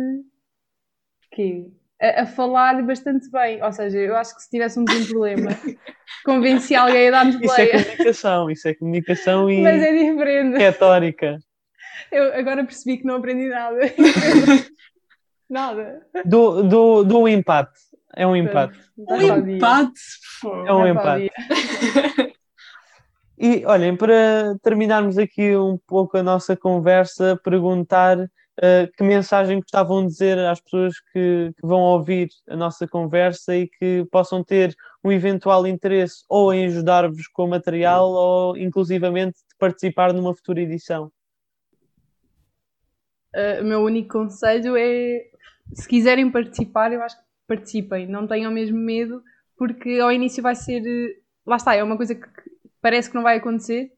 quê? 1.30 1.70
A, 2.00 2.22
a 2.22 2.26
falar 2.26 2.82
bastante 2.82 3.30
bem. 3.30 3.62
Ou 3.62 3.72
seja, 3.72 3.98
eu 3.98 4.16
acho 4.16 4.34
que 4.34 4.42
se 4.42 4.50
tivéssemos 4.50 4.92
um 4.92 5.06
problema, 5.06 5.50
convenci 6.24 6.74
alguém 6.74 7.08
a 7.08 7.10
dar-nos 7.10 7.40
Isso 7.40 7.60
é 7.60 7.66
comunicação, 7.66 8.50
isso 8.50 8.68
é 8.68 8.74
comunicação 8.74 9.50
e 9.50 9.62
Mas 9.62 9.82
é 9.82 9.92
diferente. 9.92 10.58
retórica. 10.58 11.38
Eu 12.12 12.34
agora 12.34 12.64
percebi 12.64 12.98
que 12.98 13.06
não 13.06 13.16
aprendi 13.16 13.48
nada. 13.48 13.78
nada. 15.48 16.06
Do, 16.24 16.62
do, 16.62 17.04
do 17.04 17.18
um 17.20 17.28
empate. 17.28 17.78
É 18.14 18.26
um 18.26 18.36
empate. 18.36 18.78
Dá 18.96 19.14
Um 19.14 19.50
empate. 19.50 20.00
É 20.66 20.72
um 20.72 20.82
o 20.82 20.86
empate. 20.86 21.30
E 23.38 23.66
olhem, 23.66 23.94
para 23.94 24.56
terminarmos 24.62 25.18
aqui 25.18 25.54
um 25.54 25.78
pouco 25.86 26.16
a 26.16 26.22
nossa 26.22 26.56
conversa, 26.56 27.38
perguntar 27.44 28.16
eh, 28.62 28.88
que 28.96 29.04
mensagem 29.04 29.60
gostavam 29.60 30.02
de 30.02 30.12
dizer 30.12 30.38
às 30.38 30.60
pessoas 30.60 30.98
que, 31.12 31.52
que 31.54 31.66
vão 31.66 31.80
ouvir 31.80 32.28
a 32.48 32.56
nossa 32.56 32.88
conversa 32.88 33.54
e 33.54 33.68
que 33.68 34.06
possam 34.10 34.42
ter 34.42 34.74
um 35.04 35.12
eventual 35.12 35.66
interesse 35.66 36.24
ou 36.26 36.54
em 36.54 36.64
ajudar-vos 36.66 37.28
com 37.28 37.46
material 37.46 38.10
ou 38.10 38.56
inclusivamente 38.56 39.36
de 39.38 39.56
participar 39.58 40.14
numa 40.14 40.34
futura 40.34 40.62
edição. 40.62 41.12
Uh, 43.34 43.60
o 43.60 43.64
meu 43.64 43.80
único 43.82 44.12
conselho 44.12 44.74
é 44.74 45.26
se 45.74 45.86
quiserem 45.86 46.30
participar, 46.30 46.90
eu 46.92 47.02
acho 47.02 47.18
que 47.18 47.24
participem, 47.46 48.06
não 48.06 48.26
tenham 48.26 48.50
mesmo 48.50 48.78
medo, 48.78 49.22
porque 49.58 49.98
ao 50.00 50.10
início 50.10 50.42
vai 50.42 50.54
ser 50.54 50.80
uh, 50.80 51.26
lá 51.46 51.56
está, 51.56 51.74
é 51.74 51.82
uma 51.82 51.96
coisa 51.96 52.14
que 52.14 52.26
parece 52.80 53.10
que 53.10 53.16
não 53.16 53.22
vai 53.22 53.36
acontecer, 53.36 53.92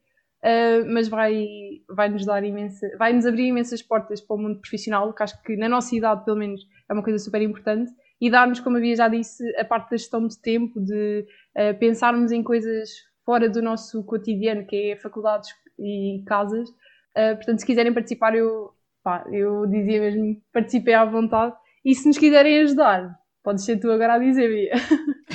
uh, 0.44 0.92
mas 0.92 1.08
vai, 1.08 1.46
vai 1.88 2.08
nos 2.08 2.24
dar 2.24 2.44
imensa, 2.44 2.86
vai 2.98 3.12
nos 3.12 3.26
abrir 3.26 3.46
imensas 3.46 3.82
portas 3.82 4.20
para 4.20 4.36
o 4.36 4.38
mundo 4.38 4.60
profissional, 4.60 5.12
que 5.12 5.22
acho 5.22 5.42
que 5.42 5.56
na 5.56 5.68
nossa 5.68 5.94
idade, 5.94 6.24
pelo 6.24 6.38
menos, 6.38 6.60
é 6.88 6.92
uma 6.92 7.02
coisa 7.02 7.18
super 7.18 7.42
importante, 7.42 7.90
e 8.20 8.30
dar-nos, 8.30 8.60
como 8.60 8.76
havia 8.76 8.96
já 8.96 9.08
disse, 9.08 9.44
a 9.56 9.64
parte 9.64 9.90
da 9.90 9.96
gestão 9.96 10.26
de 10.26 10.40
tempo, 10.40 10.80
de 10.80 11.24
uh, 11.56 11.78
pensarmos 11.78 12.32
em 12.32 12.42
coisas 12.42 12.90
fora 13.24 13.48
do 13.48 13.62
nosso 13.62 14.02
cotidiano, 14.04 14.66
que 14.66 14.92
é 14.92 14.96
faculdades 14.96 15.50
e 15.78 16.22
casas. 16.26 16.68
Uh, 16.68 17.36
portanto, 17.36 17.60
se 17.60 17.66
quiserem 17.66 17.92
participar, 17.92 18.34
eu 18.34 18.70
pá, 19.02 19.24
eu 19.32 19.66
dizia 19.66 20.00
mesmo, 20.00 20.36
participem 20.52 20.94
à 20.94 21.04
vontade. 21.04 21.54
E 21.84 21.94
se 21.94 22.06
nos 22.06 22.18
quiserem 22.18 22.60
ajudar, 22.60 23.16
podes 23.42 23.64
ser 23.64 23.78
tu 23.78 23.90
agora 23.90 24.14
a 24.14 24.18
dizer, 24.18 24.48
Bia. 24.48 24.72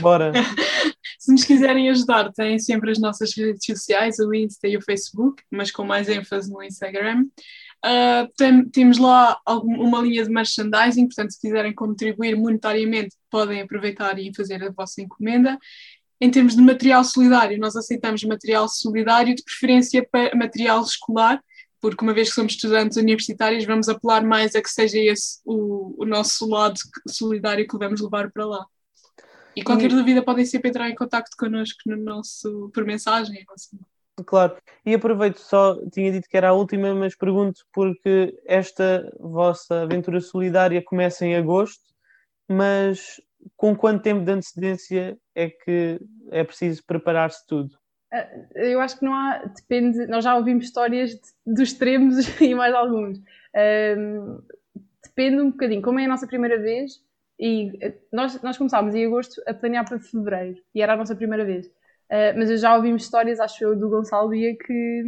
Bora! 0.01 0.31
Se 1.24 1.32
nos 1.32 1.46
quiserem 1.46 1.89
ajudar, 1.89 2.34
têm 2.34 2.60
sempre 2.60 2.92
as 2.92 3.00
nossas 3.00 3.34
redes 3.34 3.65
sociais, 3.65 4.20
o 4.20 4.34
Insta 4.34 4.68
e 4.68 4.75
o 4.75 4.82
Facebook, 4.82 5.42
mas 5.50 5.72
com 5.72 5.86
mais 5.86 6.10
ênfase 6.10 6.51
no 6.51 6.62
Instagram. 6.62 7.27
Uh, 7.86 8.27
tem- 8.36 8.65
temos 8.65 8.98
lá 8.98 9.40
algum- 9.46 9.81
uma 9.81 10.01
linha 10.01 10.22
de 10.25 10.29
merchandising, 10.29 11.05
portanto, 11.05 11.31
se 11.31 11.40
quiserem 11.40 11.74
contribuir 11.74 12.36
monetariamente, 12.36 13.16
podem 13.31 13.62
aproveitar 13.62 14.20
e 14.20 14.36
fazer 14.36 14.62
a 14.66 14.72
vossa 14.72 15.01
encomenda. 15.01 15.57
Em 16.20 16.29
termos 16.29 16.57
de 16.57 16.62
material 16.62 17.05
solidário, 17.05 17.57
nós 17.57 17.77
aceitamos 17.77 18.22
material 18.25 18.68
solidário, 18.68 19.33
de 19.33 19.44
preferência 19.44 20.05
para 20.12 20.36
material 20.36 20.83
escolar, 20.83 21.42
porque 21.79 22.03
uma 22.03 22.14
vez 22.14 22.29
que 22.29 22.36
somos 22.36 22.51
estudantes 22.51 22.98
universitários, 22.98 23.64
vamos 23.64 23.88
apelar 23.88 24.25
mais 24.25 24.55
a 24.55 24.62
que 24.62 24.70
seja 24.70 25.00
esse 25.00 25.40
o, 25.46 26.03
o 26.03 26.05
nosso 26.05 26.46
lado 26.50 26.77
solidário 27.07 27.66
que 27.66 27.77
vamos 27.77 28.01
levar 28.01 28.29
para 28.29 28.46
lá. 28.46 28.66
E 29.55 29.63
qualquer 29.63 29.92
E- 29.92 29.96
dúvida 29.96 30.24
podem 30.24 30.46
sempre 30.46 30.70
entrar 30.70 30.89
em 30.89 30.96
contato 30.96 31.29
connosco 31.37 31.79
no 31.87 31.98
nosso, 31.98 32.70
por 32.74 32.85
mensagem. 32.85 33.46
assim. 33.53 33.77
Claro, 34.25 34.55
e 34.85 34.94
aproveito 34.94 35.37
só, 35.37 35.75
tinha 35.89 36.11
dito 36.11 36.29
que 36.29 36.37
era 36.37 36.50
a 36.50 36.53
última, 36.53 36.94
mas 36.94 37.16
pergunto 37.16 37.66
porque 37.74 38.39
esta 38.46 39.11
vossa 39.20 39.81
aventura 39.81 40.22
solidária 40.22 40.83
começa 40.83 41.25
em 41.25 41.35
agosto, 41.35 41.81
mas 42.48 43.20
com 43.57 43.75
quanto 43.75 44.03
tempo 44.03 44.24
de 44.24 44.31
antecedência 44.31 45.18
é 45.33 45.50
que 45.50 46.00
é 46.31 46.44
preciso 46.44 46.83
preparar-se 46.85 47.46
tudo? 47.48 47.75
Eu 48.53 48.79
acho 48.79 49.00
que 49.00 49.05
não 49.05 49.16
há, 49.16 49.39
depende, 49.46 50.05
nós 50.05 50.24
já 50.24 50.35
ouvimos 50.35 50.66
histórias 50.66 51.09
de- 51.16 51.22
dos 51.44 51.70
extremos 51.70 52.16
e 52.39 52.53
mais 52.53 52.74
alguns. 52.75 53.20
Ahm, 53.55 54.39
depende 55.03 55.42
um 55.42 55.50
bocadinho, 55.50 55.81
como 55.81 56.00
é 56.00 56.05
a 56.05 56.07
nossa 56.07 56.27
primeira 56.27 56.59
vez, 56.59 57.03
e 57.39 57.72
eh, 57.81 57.93
nós, 58.11 58.41
nós 58.41 58.57
começámos 58.57 58.96
em 58.96 59.05
agosto 59.05 59.41
a 59.48 59.53
planear 59.53 59.87
para 59.87 60.00
fevereiro, 60.00 60.57
e 60.74 60.81
era 60.81 60.93
a 60.93 60.98
nossa 60.98 61.15
primeira 61.15 61.46
vez. 61.46 61.69
Ah, 62.09 62.33
mas 62.37 62.50
eu 62.50 62.57
já 62.57 62.75
ouvimos 62.75 63.03
histórias, 63.03 63.39
acho 63.39 63.63
eu, 63.63 63.75
do 63.75 63.89
Gonçalo 63.89 64.29
Bia, 64.29 64.55
que, 64.55 65.03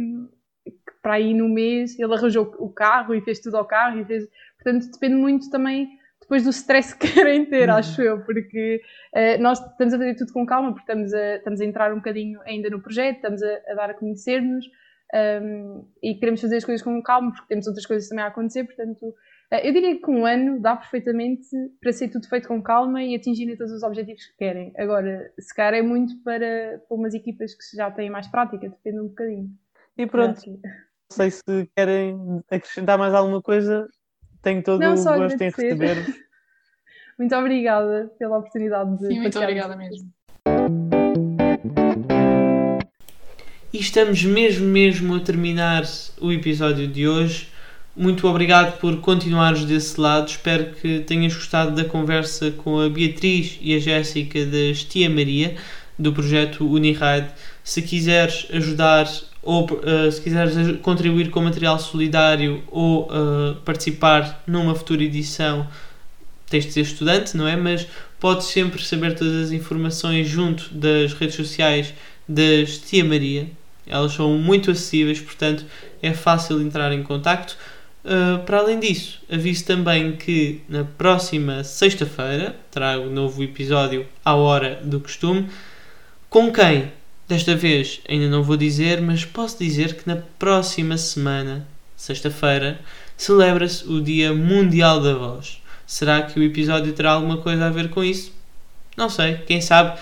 que 0.64 0.92
para 1.02 1.14
aí 1.14 1.32
no 1.32 1.48
mês 1.48 1.98
ele 1.98 2.12
arranjou 2.12 2.54
o 2.58 2.68
carro 2.68 3.14
e 3.14 3.20
fez 3.20 3.40
tudo 3.40 3.56
ao 3.56 3.64
carro, 3.64 4.00
e 4.00 4.04
fez, 4.04 4.28
portanto 4.62 4.90
depende 4.90 5.14
muito 5.14 5.50
também 5.50 5.88
depois 6.20 6.42
do 6.42 6.50
stress 6.50 6.96
que 6.96 7.06
querem 7.14 7.46
ter, 7.46 7.70
acho 7.70 8.02
eu, 8.02 8.20
porque 8.24 8.80
Uh, 9.16 9.40
nós 9.40 9.58
estamos 9.58 9.94
a 9.94 9.96
fazer 9.96 10.14
tudo 10.14 10.30
com 10.30 10.44
calma, 10.44 10.74
porque 10.74 10.82
estamos 10.82 11.14
a, 11.14 11.36
estamos 11.36 11.58
a 11.62 11.64
entrar 11.64 11.90
um 11.90 11.96
bocadinho 11.96 12.38
ainda 12.44 12.68
no 12.68 12.82
projeto, 12.82 13.16
estamos 13.16 13.42
a, 13.42 13.48
a 13.68 13.74
dar 13.74 13.88
a 13.88 13.94
conhecer-nos 13.94 14.66
um, 15.14 15.86
e 16.02 16.14
queremos 16.14 16.40
fazer 16.40 16.56
as 16.56 16.64
coisas 16.64 16.82
com 16.82 17.00
calma, 17.02 17.32
porque 17.32 17.46
temos 17.48 17.66
outras 17.66 17.86
coisas 17.86 18.08
também 18.08 18.24
a 18.24 18.28
acontecer. 18.28 18.64
Portanto, 18.64 19.06
uh, 19.06 19.56
eu 19.62 19.72
diria 19.72 20.00
que 20.00 20.10
um 20.10 20.26
ano 20.26 20.60
dá 20.60 20.76
perfeitamente 20.76 21.46
para 21.80 21.92
ser 21.92 22.08
tudo 22.08 22.28
feito 22.28 22.48
com 22.48 22.62
calma 22.62 23.02
e 23.02 23.14
atingirem 23.14 23.56
todos 23.56 23.72
os 23.72 23.82
objetivos 23.82 24.26
que 24.26 24.36
querem. 24.36 24.72
Agora, 24.76 25.32
se 25.38 25.54
calhar 25.54 25.74
é 25.74 25.82
muito 25.82 26.22
para, 26.22 26.82
para 26.88 26.96
umas 26.96 27.14
equipas 27.14 27.54
que 27.54 27.76
já 27.76 27.90
têm 27.90 28.10
mais 28.10 28.26
prática, 28.26 28.68
depende 28.68 29.00
um 29.00 29.08
bocadinho. 29.08 29.50
E 29.96 30.06
pronto, 30.06 30.40
não 30.46 30.60
sei 31.10 31.30
se 31.30 31.70
querem 31.74 32.42
acrescentar 32.50 32.98
mais 32.98 33.14
alguma 33.14 33.40
coisa, 33.40 33.88
tenho 34.42 34.62
todo 34.62 34.80
Não, 34.80 34.92
o 34.92 34.96
gosto 34.96 35.40
em 35.40 35.48
agradecer. 35.48 35.72
receber-vos. 35.72 36.16
Muito 37.18 37.34
obrigada 37.34 38.12
pela 38.18 38.38
oportunidade 38.38 38.98
de 38.98 39.06
Sim, 39.06 39.20
muito 39.20 39.38
obrigada 39.38 39.74
mesmo. 39.74 40.12
E 43.76 43.78
estamos 43.78 44.24
mesmo, 44.24 44.64
mesmo 44.64 45.16
a 45.16 45.20
terminar 45.20 45.84
o 46.18 46.32
episódio 46.32 46.88
de 46.88 47.06
hoje. 47.06 47.48
Muito 47.94 48.26
obrigado 48.26 48.78
por 48.78 49.02
continuares 49.02 49.66
desse 49.66 50.00
lado. 50.00 50.30
Espero 50.30 50.72
que 50.80 51.00
tenhas 51.00 51.34
gostado 51.34 51.76
da 51.76 51.84
conversa 51.84 52.50
com 52.52 52.80
a 52.80 52.88
Beatriz 52.88 53.58
e 53.60 53.76
a 53.76 53.78
Jéssica 53.78 54.46
das 54.46 54.82
Tia 54.82 55.10
Maria, 55.10 55.56
do 55.98 56.10
projeto 56.10 56.66
Uniride. 56.66 57.28
Se 57.62 57.82
quiseres 57.82 58.46
ajudar 58.50 59.12
ou 59.42 59.68
eh, 59.84 60.10
se 60.10 60.22
quiseres 60.22 60.80
contribuir 60.80 61.28
com 61.28 61.42
material 61.42 61.78
solidário 61.78 62.62
ou 62.68 63.10
eh, 63.12 63.56
participar 63.62 64.42
numa 64.46 64.74
futura 64.74 65.04
edição, 65.04 65.68
tens 66.48 66.64
de 66.64 66.72
ser 66.72 66.80
estudante, 66.80 67.36
não 67.36 67.46
é? 67.46 67.56
Mas 67.56 67.86
podes 68.18 68.46
sempre 68.46 68.82
saber 68.82 69.14
todas 69.14 69.34
as 69.34 69.52
informações 69.52 70.26
junto 70.26 70.72
das 70.72 71.12
redes 71.12 71.36
sociais 71.36 71.92
das 72.26 72.78
Tia 72.78 73.04
Maria. 73.04 73.50
Elas 73.86 74.12
são 74.12 74.36
muito 74.38 74.70
acessíveis, 74.70 75.20
portanto 75.20 75.64
é 76.02 76.12
fácil 76.12 76.60
entrar 76.60 76.92
em 76.92 77.02
contacto. 77.02 77.56
Uh, 78.04 78.38
para 78.44 78.58
além 78.58 78.78
disso, 78.78 79.20
aviso 79.30 79.64
também 79.64 80.12
que 80.12 80.62
na 80.68 80.84
próxima 80.84 81.64
sexta-feira 81.64 82.54
trago 82.70 83.10
novo 83.10 83.42
episódio 83.42 84.06
à 84.24 84.34
hora 84.34 84.80
do 84.84 85.00
costume. 85.00 85.48
Com 86.28 86.52
quem? 86.52 86.92
Desta 87.28 87.56
vez 87.56 88.00
ainda 88.08 88.28
não 88.28 88.44
vou 88.44 88.56
dizer, 88.56 89.00
mas 89.00 89.24
posso 89.24 89.58
dizer 89.58 89.94
que 89.94 90.06
na 90.06 90.16
próxima 90.38 90.96
semana, 90.96 91.66
sexta-feira, 91.96 92.78
celebra-se 93.16 93.84
o 93.88 94.00
Dia 94.00 94.32
Mundial 94.32 95.00
da 95.00 95.14
Voz. 95.14 95.60
Será 95.84 96.22
que 96.22 96.38
o 96.38 96.42
episódio 96.42 96.92
terá 96.92 97.12
alguma 97.12 97.38
coisa 97.38 97.66
a 97.66 97.70
ver 97.70 97.90
com 97.90 98.04
isso? 98.04 98.32
Não 98.96 99.10
sei, 99.10 99.38
quem 99.38 99.60
sabe. 99.60 99.98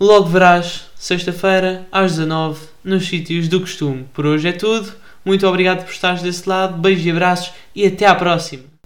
Logo 0.00 0.26
verás, 0.26 0.86
sexta-feira, 0.94 1.84
às 1.90 2.12
19 2.12 2.68
nos 2.84 3.08
sítios 3.08 3.48
do 3.48 3.60
costume. 3.60 4.06
Por 4.12 4.26
hoje 4.26 4.46
é 4.46 4.52
tudo. 4.52 4.92
Muito 5.24 5.44
obrigado 5.44 5.84
por 5.84 5.90
estares 5.90 6.22
desse 6.22 6.48
lado. 6.48 6.78
Beijos 6.78 7.04
e 7.04 7.10
abraços 7.10 7.52
e 7.74 7.84
até 7.84 8.06
à 8.06 8.14
próxima. 8.14 8.77